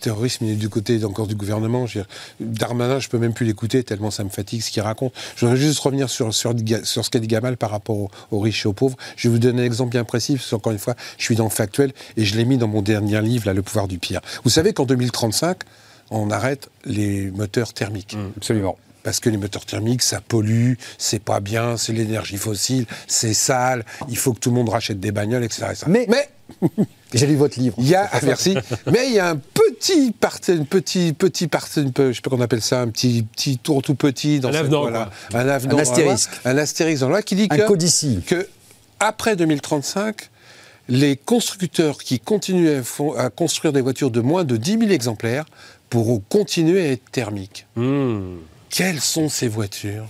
[0.00, 1.86] terrorisme, il est du côté encore du gouvernement.
[1.86, 2.08] Je veux dire,
[2.40, 5.12] Darmanin, je peux même plus l'écouter tellement ça me fatigue ce qu'il raconte.
[5.36, 6.54] Je voudrais juste revenir sur, sur,
[6.84, 8.96] sur ce qu'a dit Gamal par rapport aux, aux riches et aux pauvres.
[9.16, 11.44] Je vais vous donner un exemple bien précis, parce qu'encore une fois, je suis dans
[11.44, 14.20] le factuel et je l'ai mis dans mon dernier livre, là, Le pouvoir du pire.
[14.44, 15.58] Vous savez qu'en 2035,
[16.10, 18.16] on arrête les moteurs thermiques.
[18.36, 18.76] Absolument.
[19.02, 23.84] Parce que les moteurs thermiques, ça pollue, c'est pas bien, c'est l'énergie fossile, c'est sale,
[24.08, 25.66] il faut que tout le monde rachète des bagnoles, etc.
[25.70, 25.86] etc.
[25.88, 26.28] Mais, Mais
[27.14, 27.76] j'ai lu votre livre.
[27.78, 28.54] il y a, ah, merci,
[28.90, 32.42] mais il y a un petit parti, un petit, petit parti, je sais pas comment
[32.42, 35.40] on appelle ça, un petit, petit tour tout petit dans Un cette- avenant, voilà, quoi.
[35.40, 36.30] un avenant, Un astérisque.
[36.44, 38.20] un astérisque dans la loi qui dit Un que, codici.
[38.26, 38.46] que
[39.00, 40.28] après 2035,
[40.88, 42.82] les constructeurs qui continuent
[43.16, 45.44] à, construire des voitures de moins de 10 000 exemplaires
[45.90, 47.66] pourront continuer à être thermiques.
[47.76, 48.36] Hmm.
[48.70, 50.06] Quelles sont ces voitures?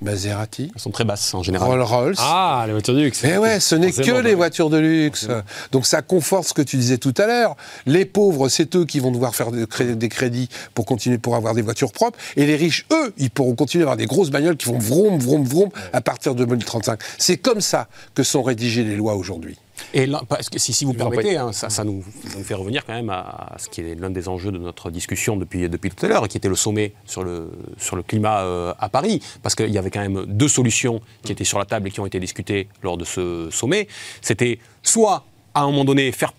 [0.00, 1.68] Maserati Elles sont très basses en général.
[1.68, 3.20] Rolls-Royce Ah, les voitures de luxe.
[3.24, 5.26] mais ouais, ce n'est que les voitures de luxe.
[5.72, 7.56] Donc ça conforte ce que tu disais tout à l'heure.
[7.84, 11.62] Les pauvres, c'est eux qui vont devoir faire des crédits pour continuer pour avoir des
[11.62, 12.18] voitures propres.
[12.36, 15.18] Et les riches, eux, ils pourront continuer à avoir des grosses bagnoles qui vont vroom,
[15.18, 17.00] vroom, vroom à partir de 2035.
[17.18, 19.56] C'est comme ça que sont rédigées les lois aujourd'hui.
[19.94, 22.54] Et là, parce que si, si vous permettez, hein, ça, ça nous, ça nous fait
[22.54, 25.68] revenir quand même à, à ce qui est l'un des enjeux de notre discussion depuis,
[25.68, 28.88] depuis tout à l'heure, qui était le sommet sur le, sur le climat euh, à
[28.88, 29.22] Paris.
[29.42, 32.00] Parce qu'il y avait quand même deux solutions qui étaient sur la table et qui
[32.00, 33.88] ont été discutées lors de ce sommet.
[34.20, 35.24] C'était soit,
[35.54, 36.32] à un moment donné, faire,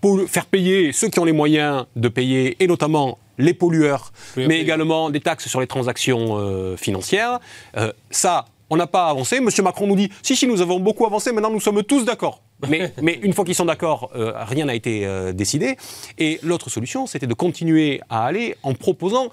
[0.45, 5.21] payer ceux qui ont les moyens de payer, et notamment les pollueurs, mais également des
[5.21, 7.39] taxes sur les transactions euh, financières.
[7.77, 9.39] Euh, ça, on n'a pas avancé.
[9.39, 12.41] Monsieur Macron nous dit si, si, nous avons beaucoup avancé, maintenant nous sommes tous d'accord.
[12.67, 15.77] Mais, mais une fois qu'ils sont d'accord, euh, rien n'a été euh, décidé.
[16.17, 19.29] Et l'autre solution, c'était de continuer à aller en proposant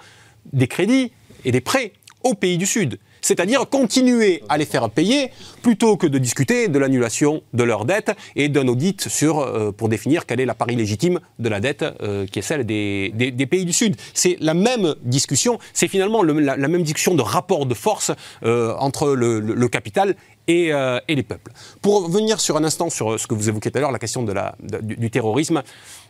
[0.53, 1.13] des crédits
[1.45, 2.99] et des prêts aux pays du Sud.
[3.23, 5.31] C'est-à-dire continuer à les faire payer
[5.63, 9.89] plutôt que de discuter de l'annulation de leur dette et d'un audit sur, euh, pour
[9.89, 13.33] définir quelle est la pari légitime de la dette euh, qui est celle des, des-
[13.33, 13.97] des pays du Sud.
[14.15, 18.13] C'est la même discussion, c'est finalement le- la, la même discussion de rapport de force
[18.45, 20.15] euh, entre le, le- le capital
[20.49, 21.53] et, euh, et les peuples.
[21.83, 24.23] Pour revenir sur un instant sur ce que vous évoquiez tout à l'heure, la question
[24.23, 25.63] de la- de- du, du terrorisme,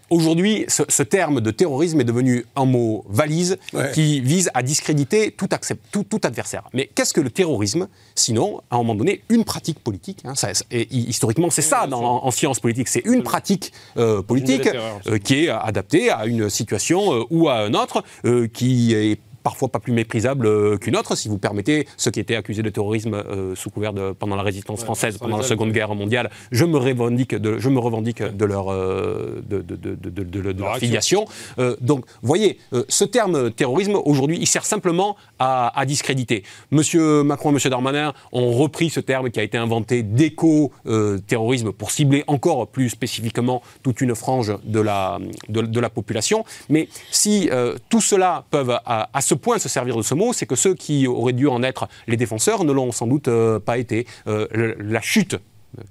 [0.09, 3.91] Aujourd'hui, ce, ce terme de terrorisme est devenu un mot valise Ouais.
[3.93, 6.63] qui vise à discréditer tout, accept- tout- tout adversaire.
[6.73, 7.89] Mais qu'est-ce que le terrorisme?
[8.15, 10.21] Sinon, à un moment donné, une pratique politique.
[10.25, 12.87] hein, ça- et historiquement, c'est ça dans- en, en sciences politiques.
[12.87, 14.69] C'est une pratique euh, politique
[15.09, 19.19] euh, qui est adaptée à une situation euh, ou à un autre, euh, qui est
[19.47, 22.69] parfois pas plus méprisable euh, qu'une autre, si vous permettez, ceux qui étaient accusés de
[22.69, 25.45] terrorisme euh, sous couvert de, pendant la résistance française, pendant la.
[25.45, 31.27] Seconde Guerre mondiale, je me revendique de, je me revendique de leur, de, leur filiation.
[31.61, 36.43] Euh, donc, voyez, ce terme terrorisme, aujourd'hui, il sert simplement à, à discréditer.
[36.73, 41.93] Monsieur Macron et Monsieur Darmanin ont repris ce terme qui a été inventé d'éco-terrorisme pour
[41.93, 46.45] cibler encore plus spécifiquement toute une frange de la, de, de la population.
[46.69, 50.33] Mais si euh, tout cela peuvent à, à ce point se servir de ce mot,
[50.33, 53.59] c'est que ceux qui auraient dû en être les défenseurs ne l'ont sans doute euh,
[53.59, 54.07] pas été.
[54.27, 55.37] Euh, la chute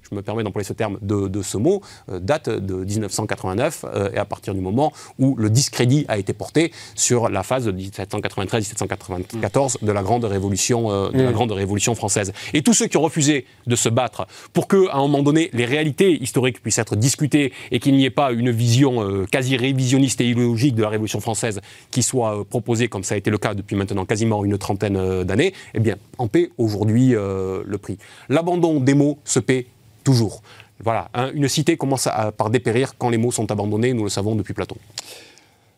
[0.09, 4.09] je me permets d'employer ce terme, de, de ce mot, euh, date de 1989, euh,
[4.13, 7.71] et à partir du moment où le discrédit a été porté sur la phase de
[7.71, 12.33] 1793-1794 de la grande révolution, euh, de la grande révolution française.
[12.53, 15.49] Et tous ceux qui ont refusé de se battre pour que, à un moment donné,
[15.53, 20.21] les réalités historiques puissent être discutées et qu'il n'y ait pas une vision quasi révisionniste
[20.21, 21.61] et idéologique de la révolution française
[21.91, 25.53] qui soit proposée, comme ça a été le cas depuis maintenant quasiment une trentaine d'années,
[25.73, 27.97] eh bien, en paix aujourd'hui le prix.
[28.29, 29.67] L'abandon des mots se paie
[30.05, 30.41] toujours.
[30.81, 34.09] Voilà, hein, une cité commence à- par dépérir quand les mots sont abandonnés, nous le
[34.09, 34.77] savons depuis Platon.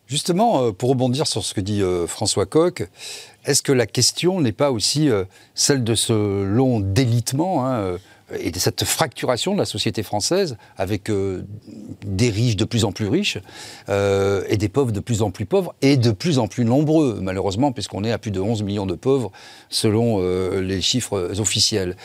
[0.06, 2.88] Justement, euh, pour rebondir sur ce que dit euh, François Coq,
[3.44, 5.24] est-ce que la question n'est pas aussi euh,
[5.54, 7.98] celle de ce long délitement hein,
[8.40, 11.10] et de cette fracturation de la société française avec
[12.04, 13.38] des riches de plus en plus riches
[13.88, 17.72] et des pauvres de plus en plus pauvres et de plus en plus nombreux, malheureusement,
[17.72, 19.32] puisqu'on est à plus de 11 millions de pauvres
[19.70, 20.20] selon
[20.60, 21.96] les chiffres officiels.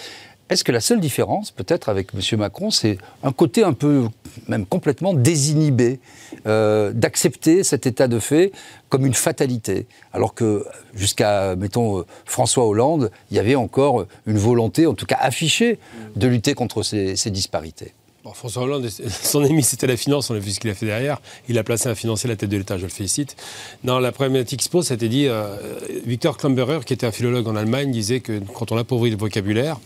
[0.54, 2.40] Est-ce que la seule différence, peut-être, avec M.
[2.40, 4.08] Macron, c'est un côté un peu,
[4.48, 6.00] même complètement désinhibé,
[6.46, 8.52] euh, d'accepter cet état de fait
[8.88, 14.38] comme une fatalité Alors que jusqu'à, mettons, euh, François Hollande, il y avait encore une
[14.38, 15.80] volonté, en tout cas affichée,
[16.16, 17.96] de lutter contre ces, ces disparités?
[18.32, 18.88] François Hollande,
[19.24, 21.20] son ennemi c'était la finance, on a vu ce qu'il a fait derrière.
[21.50, 23.36] Il a placé un financier à la tête de l'État, je le félicite.
[23.84, 25.58] Non, la problématique qui se pose, c'était dit, euh,
[26.06, 29.78] Victor Klemperer, qui était un philologue en Allemagne, disait que quand on appauvrit le vocabulaire,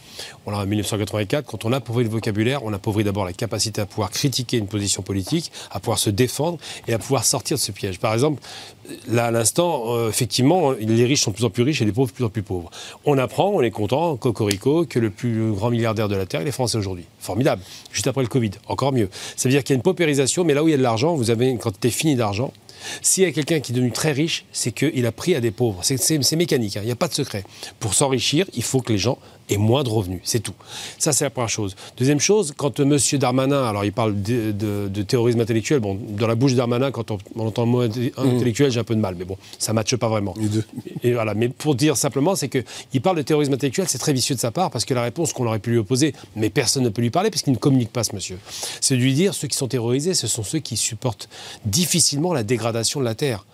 [0.46, 3.88] on l'a en 1984, quand on appauvrit le vocabulaire, on appauvrit d'abord la capacité à
[3.88, 7.72] pouvoir critiquer une position politique, à pouvoir se défendre et à pouvoir sortir de ce
[7.72, 8.00] piège.
[8.00, 8.42] Par exemple,
[9.08, 11.92] là à l'instant, euh, effectivement, les riches sont de plus en plus riches et les
[11.92, 12.70] pauvres de plus en plus pauvres.
[13.06, 16.48] On apprend, on est content, cocorico, que le plus grand milliardaire de la Terre, il
[16.48, 17.06] est français aujourd'hui.
[17.20, 17.62] Formidable.
[17.92, 19.10] Juste après Covid, encore mieux.
[19.36, 20.84] Ça veut dire qu'il y a une paupérisation, mais là où il y a de
[20.84, 22.54] l'argent, vous avez une quantité finie d'argent.
[23.02, 25.52] S'il y a quelqu'un qui est devenu très riche, c'est qu'il a pris à des
[25.52, 25.80] pauvres.
[25.82, 26.82] C'est mécanique, hein.
[26.84, 27.44] il n'y a pas de secret.
[27.80, 29.18] Pour s'enrichir, il faut que les gens
[29.50, 30.54] aient moins de revenus, c'est tout.
[30.98, 31.76] Ça, c'est la première chose.
[31.98, 32.98] Deuxième chose, quand M.
[33.14, 37.20] Darmanin, alors il parle de, terrorisme intellectuel, bon, dans la bouche de Darmanin, quand on,
[37.38, 40.10] entend le mot intellectuel, j'ai un peu de mal, mais bon, ça ne matche pas
[40.10, 40.34] vraiment.
[41.04, 44.36] Et voilà, mais pour dire simplement, c'est qu'il parle de terrorisme intellectuel, c'est très vicieux
[44.36, 46.90] de sa part, parce que la réponse qu'on aurait pu lui opposer, mais personne ne
[46.90, 48.40] peut lui parler, puisqu'il ne communique pas ce monsieur,
[48.82, 51.30] c'est de lui dire, ceux qui sont terrorisés, ce sont ceux qui supportent
[51.66, 53.46] difficilement la dégradation de la Terre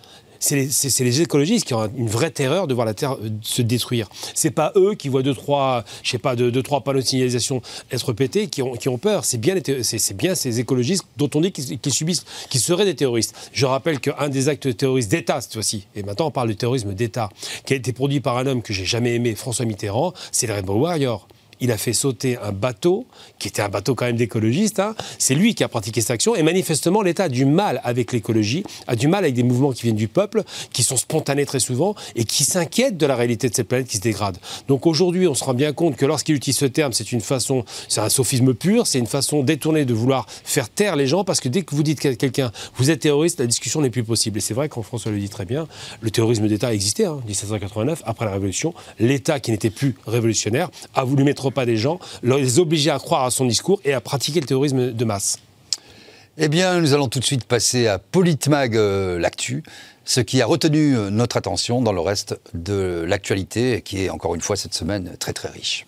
[0.44, 4.10] c'est les, écologistes qui ont une vraie terreur de voir la Terre euh, se détruire.
[4.34, 7.62] C'est pas eux qui voient deux, trois, je sais pas, deux, trois panneaux de signalisation
[7.92, 9.24] être pétés qui ont, qui ont peur.
[9.24, 9.56] C'est bien,
[10.16, 13.52] bien ces écologistes dont on dit qu'ils subissent, qu'ils seraient des terroristes.
[13.54, 16.94] Je rappelle qu'un des actes terroristes d'État, cette fois-ci, et maintenant on parle de terrorisme
[16.94, 17.30] d'État,
[17.66, 20.54] qui a été produit par un homme que j'ai jamais aimé, François Mitterrand, c'est le
[20.54, 21.28] Rainbow Warrior
[21.60, 23.06] il a fait sauter un bateau,
[23.40, 24.80] qui était un bateau quand même d'écologistes.
[24.80, 24.96] Hein.
[25.20, 26.36] C'est lui qui a pratiqué cette action.
[26.36, 29.84] Et manifestement, l'État a du mal avec l'écologie, a du mal avec des mouvements qui
[29.84, 33.56] viennent du peuple, qui sont spontanés très souvent, et qui s'inquiètent de la réalité de
[33.56, 34.38] cette planète qui se dégrade.
[34.68, 37.66] Donc aujourd'hui, on se rend bien compte que lorsqu'il utilise ce terme, c'est une façon,
[37.88, 41.40] c'est un sophisme pur, c'est une façon détournée de vouloir faire taire les gens, parce
[41.40, 44.38] que dès que vous dites à quelqu'un, vous êtes terroriste, la discussion n'est plus possible.
[44.38, 45.68] Et c'est vrai qu'en François le dit très bien,
[46.02, 48.74] le terrorisme d'État existait, hein, 1789, après la Révolution.
[49.00, 53.26] L'État, qui n'était plus révolutionnaire, a voulu mettre pas des gens, les obliger à croire
[53.26, 55.40] à son discours et à pratiquer le terrorisme de masse.
[56.40, 59.62] Eh bien, nous allons tout de suite passer à Politmag, euh, l'actu,
[60.04, 64.34] ce qui a retenu euh, notre attention dans le reste de l'actualité, qui est encore
[64.34, 65.86] une fois cette semaine très très riche.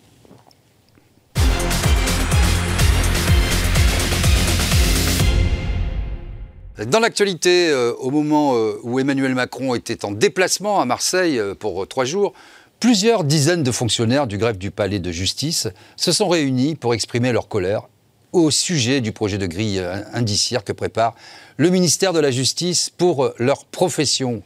[6.86, 8.54] Dans l'actualité, euh, au moment
[8.84, 12.34] où Emmanuel Macron était en déplacement à Marseille pour trois jours,
[12.78, 17.32] Plusieurs dizaines de fonctionnaires du greffe du palais de justice se sont réunis pour exprimer
[17.32, 17.88] leur colère
[18.32, 21.14] au sujet du projet de grille indiciaire que prépare
[21.56, 24.42] le ministère de la Justice pour leur profession.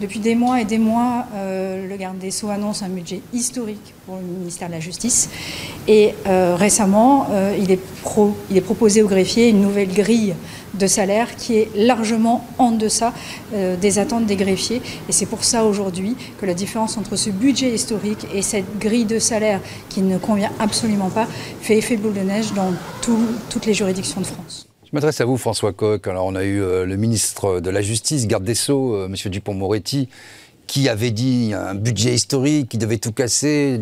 [0.00, 3.92] Depuis des mois et des mois, euh, le garde des Sceaux annonce un budget historique
[4.06, 5.28] pour le ministère de la Justice.
[5.88, 10.34] Et euh, récemment, euh, il, est proposé aux greffiers une nouvelle grille
[10.72, 13.12] de salaire qui est largement en deçà
[13.52, 14.80] des attentes des greffiers.
[15.08, 19.04] Et c'est pour ça aujourd'hui que la différence entre ce budget historique et cette grille
[19.04, 21.26] de salaire qui ne convient absolument pas
[21.60, 22.72] fait effet boule de neige dans
[23.02, 24.69] toutes les juridictions de France.
[24.90, 26.08] Je m'adresse à vous, François Coq.
[26.08, 29.14] Alors, on a eu euh, le ministre de la Justice, garde des Sceaux, euh, M.
[29.14, 30.08] Dupont-Moretti,
[30.66, 33.78] qui avait dit un budget historique, qui devait tout casser,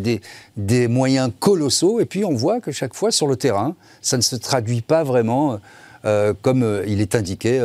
[0.56, 1.98] des, moyens colossaux.
[1.98, 5.02] Et puis, on voit que chaque fois, sur le terrain, ça ne se traduit pas
[5.02, 5.60] vraiment
[6.04, 7.58] euh, comme il est indiqué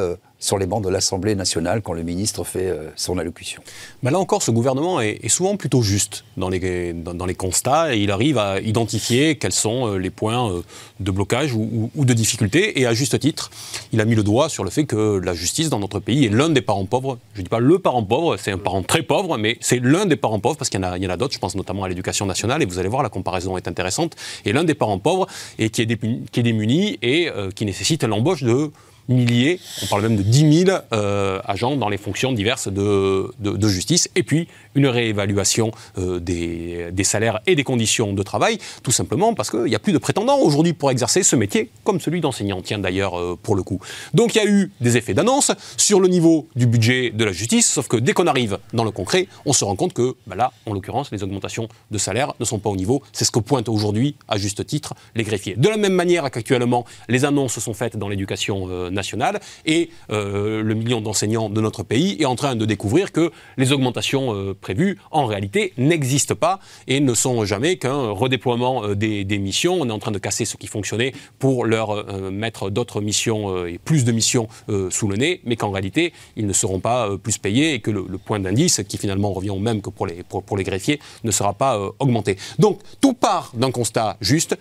[0.43, 3.61] sur les bancs de l'Assemblée nationale quand le ministre fait euh, son allocution.
[4.03, 8.11] Là encore, ce gouvernement est, souvent plutôt juste dans les, dans, les, constats et il
[8.11, 10.61] arrive à identifier quels sont euh, les points euh,
[10.99, 12.81] de blocage ou, de difficulté.
[12.81, 13.51] Et à juste titre,
[13.93, 16.29] il a mis le doigt sur le fait que la justice dans notre pays est
[16.29, 17.19] l'un des parents pauvres.
[17.35, 20.05] Je ne dis pas le parent pauvre, c'est un parent très pauvre, mais c'est l'un
[20.05, 21.33] des parents pauvres parce qu'il y en a, d'autres.
[21.33, 24.17] Je pense notamment à l'éducation nationale et vous allez voir, la comparaison est intéressante.
[24.43, 25.25] Et l'un des parents pauvres
[25.57, 28.71] et qui est démuni et qui nécessite l'embauche de
[29.09, 33.67] milliers, on parle même de 10 000 euh, agents dans les fonctions diverses de, de,
[33.67, 39.33] justice, et puis une réévaluation euh, des, salaires et des conditions de travail, tout simplement
[39.33, 42.61] parce qu'il n'y a plus de prétendants aujourd'hui pour exercer ce métier, comme celui d'enseignant,
[42.61, 43.79] tiens d'ailleurs euh, pour le coup.
[44.13, 47.31] Donc il y a eu des effets d'annonce sur le niveau du budget de la
[47.31, 50.35] justice, sauf que dès qu'on arrive dans le concret, on se rend compte que bah
[50.35, 53.39] là, en l'occurrence, les augmentations de salaire ne sont pas au niveau, c'est ce que
[53.39, 55.55] pointent aujourd'hui, à juste titre, les greffiers.
[55.55, 59.39] De la même manière qu'actuellement, les annonces sont faites dans l'éducation nationale.
[59.65, 64.55] Et le million d'enseignants de notre pays est en train de découvrir que les augmentations
[64.63, 69.77] prévues, en réalité, n'existent pas et ne sont jamais qu'un redéploiement des, des, missions.
[69.79, 73.77] On est en train de casser ce qui fonctionnait pour leur mettre d'autres missions et
[73.77, 74.47] plus de missions
[74.89, 78.17] sous le nez, mais qu'en réalité, ils ne seront pas plus payés et que le,
[78.17, 81.53] point d'indice, qui finalement revient au même que pour les, pour, les greffiers, ne sera
[81.53, 82.37] pas augmenté.
[82.57, 84.57] Donc, tout part d'un constat juste.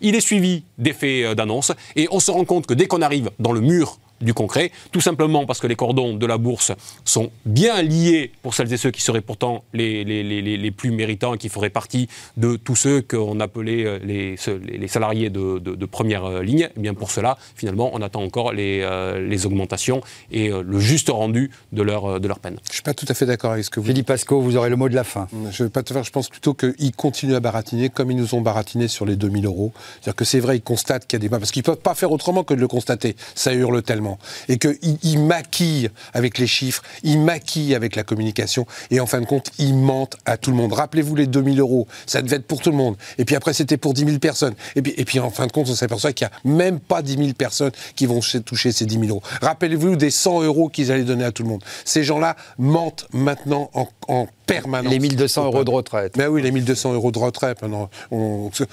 [0.00, 3.52] Il est suivi d'effets d'annonce et on se rend compte que dès qu'on arrive dans
[3.52, 6.72] le mur du concret, tout simplement parce que les cordons de la bourse
[7.04, 10.90] sont bien liés pour celles et ceux qui seraient pourtant les, les, les, les plus
[10.90, 14.36] méritants et qui feraient partie de tous ceux qu'on appelait euh, les,
[14.78, 16.62] les salariés de, de, première euh, ligne.
[16.62, 20.00] Et eh bien pour cela, finalement, on attend encore les, euh, les augmentations
[20.30, 22.58] et le juste rendu de leur, de leur peine.
[22.64, 24.56] Je ne suis pas tout à fait d'accord avec ce que vous Philippe Pasco, vous
[24.56, 25.28] aurez le mot de la fin.
[25.50, 28.16] Je ne vais pas te faire, je pense plutôt qu'ils continuent à baratiner comme ils
[28.16, 29.72] nous ont baratiné sur les 2000 euros.
[30.00, 31.28] C'est-à-dire que c'est vrai, ils constatent qu'il y a des...
[31.28, 33.16] Parce qu'ils ne peuvent pas faire autrement que de le constater.
[33.34, 34.13] Ça hurle tellement
[34.48, 39.26] et qu'il maquille avec les chiffres, il maquille avec la communication, et en fin de
[39.26, 40.72] compte, il mentent à tout le monde.
[40.72, 42.96] Rappelez-vous les 2000 euros, ça devait être pour tout le monde.
[43.18, 44.54] Et puis après, c'était pour 10 000 personnes.
[44.76, 47.02] Et puis, et puis en fin de compte, on s'aperçoit qu'il n'y a même pas
[47.02, 49.22] 10 000 personnes qui vont toucher ces 10 000 euros.
[49.40, 51.62] Rappelez-vous des 100 euros qu'ils allaient donner à tout le monde.
[51.84, 54.92] Ces gens-là mentent maintenant en, en permanence.
[54.92, 56.16] Les 1200 euros de retraite.
[56.16, 57.60] Mais oui, les 1200 euros de retraite.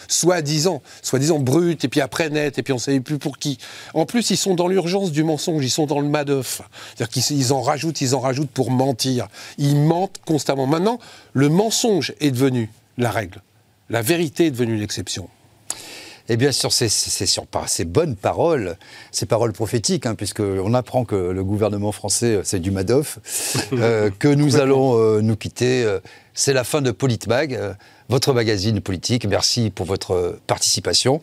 [0.08, 3.18] Soit disant, soit disant brut, et puis après net, et puis on ne savait plus
[3.18, 3.58] pour qui.
[3.94, 6.62] En plus, ils sont dans l'urgence du mensonge, ils sont dans le Madoff.
[6.96, 9.28] C'est-à-dire qu'ils en rajoutent, ils en rajoutent pour mentir.
[9.58, 10.68] Ils mentent constamment.
[10.68, 11.00] Maintenant,
[11.34, 13.42] le mensonge est devenu la règle.
[13.90, 15.30] La vérité est devenue l'exception.
[16.30, 18.78] Et bien sûr, c'est sur ces bonnes paroles,
[19.12, 23.20] ces paroles prophétiques, hein, puisqu'on apprend que le gouvernement français, euh, c'est du Madoff,
[23.74, 25.86] euh, que nous allons euh, nous quitter.
[26.34, 27.60] C'est la fin de Politmag,
[28.10, 29.26] votre magazine politique.
[29.26, 31.22] Merci pour votre participation.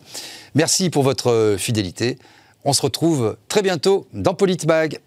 [0.53, 2.17] Merci pour votre fidélité.
[2.65, 4.99] On se retrouve très bientôt dans Politmag.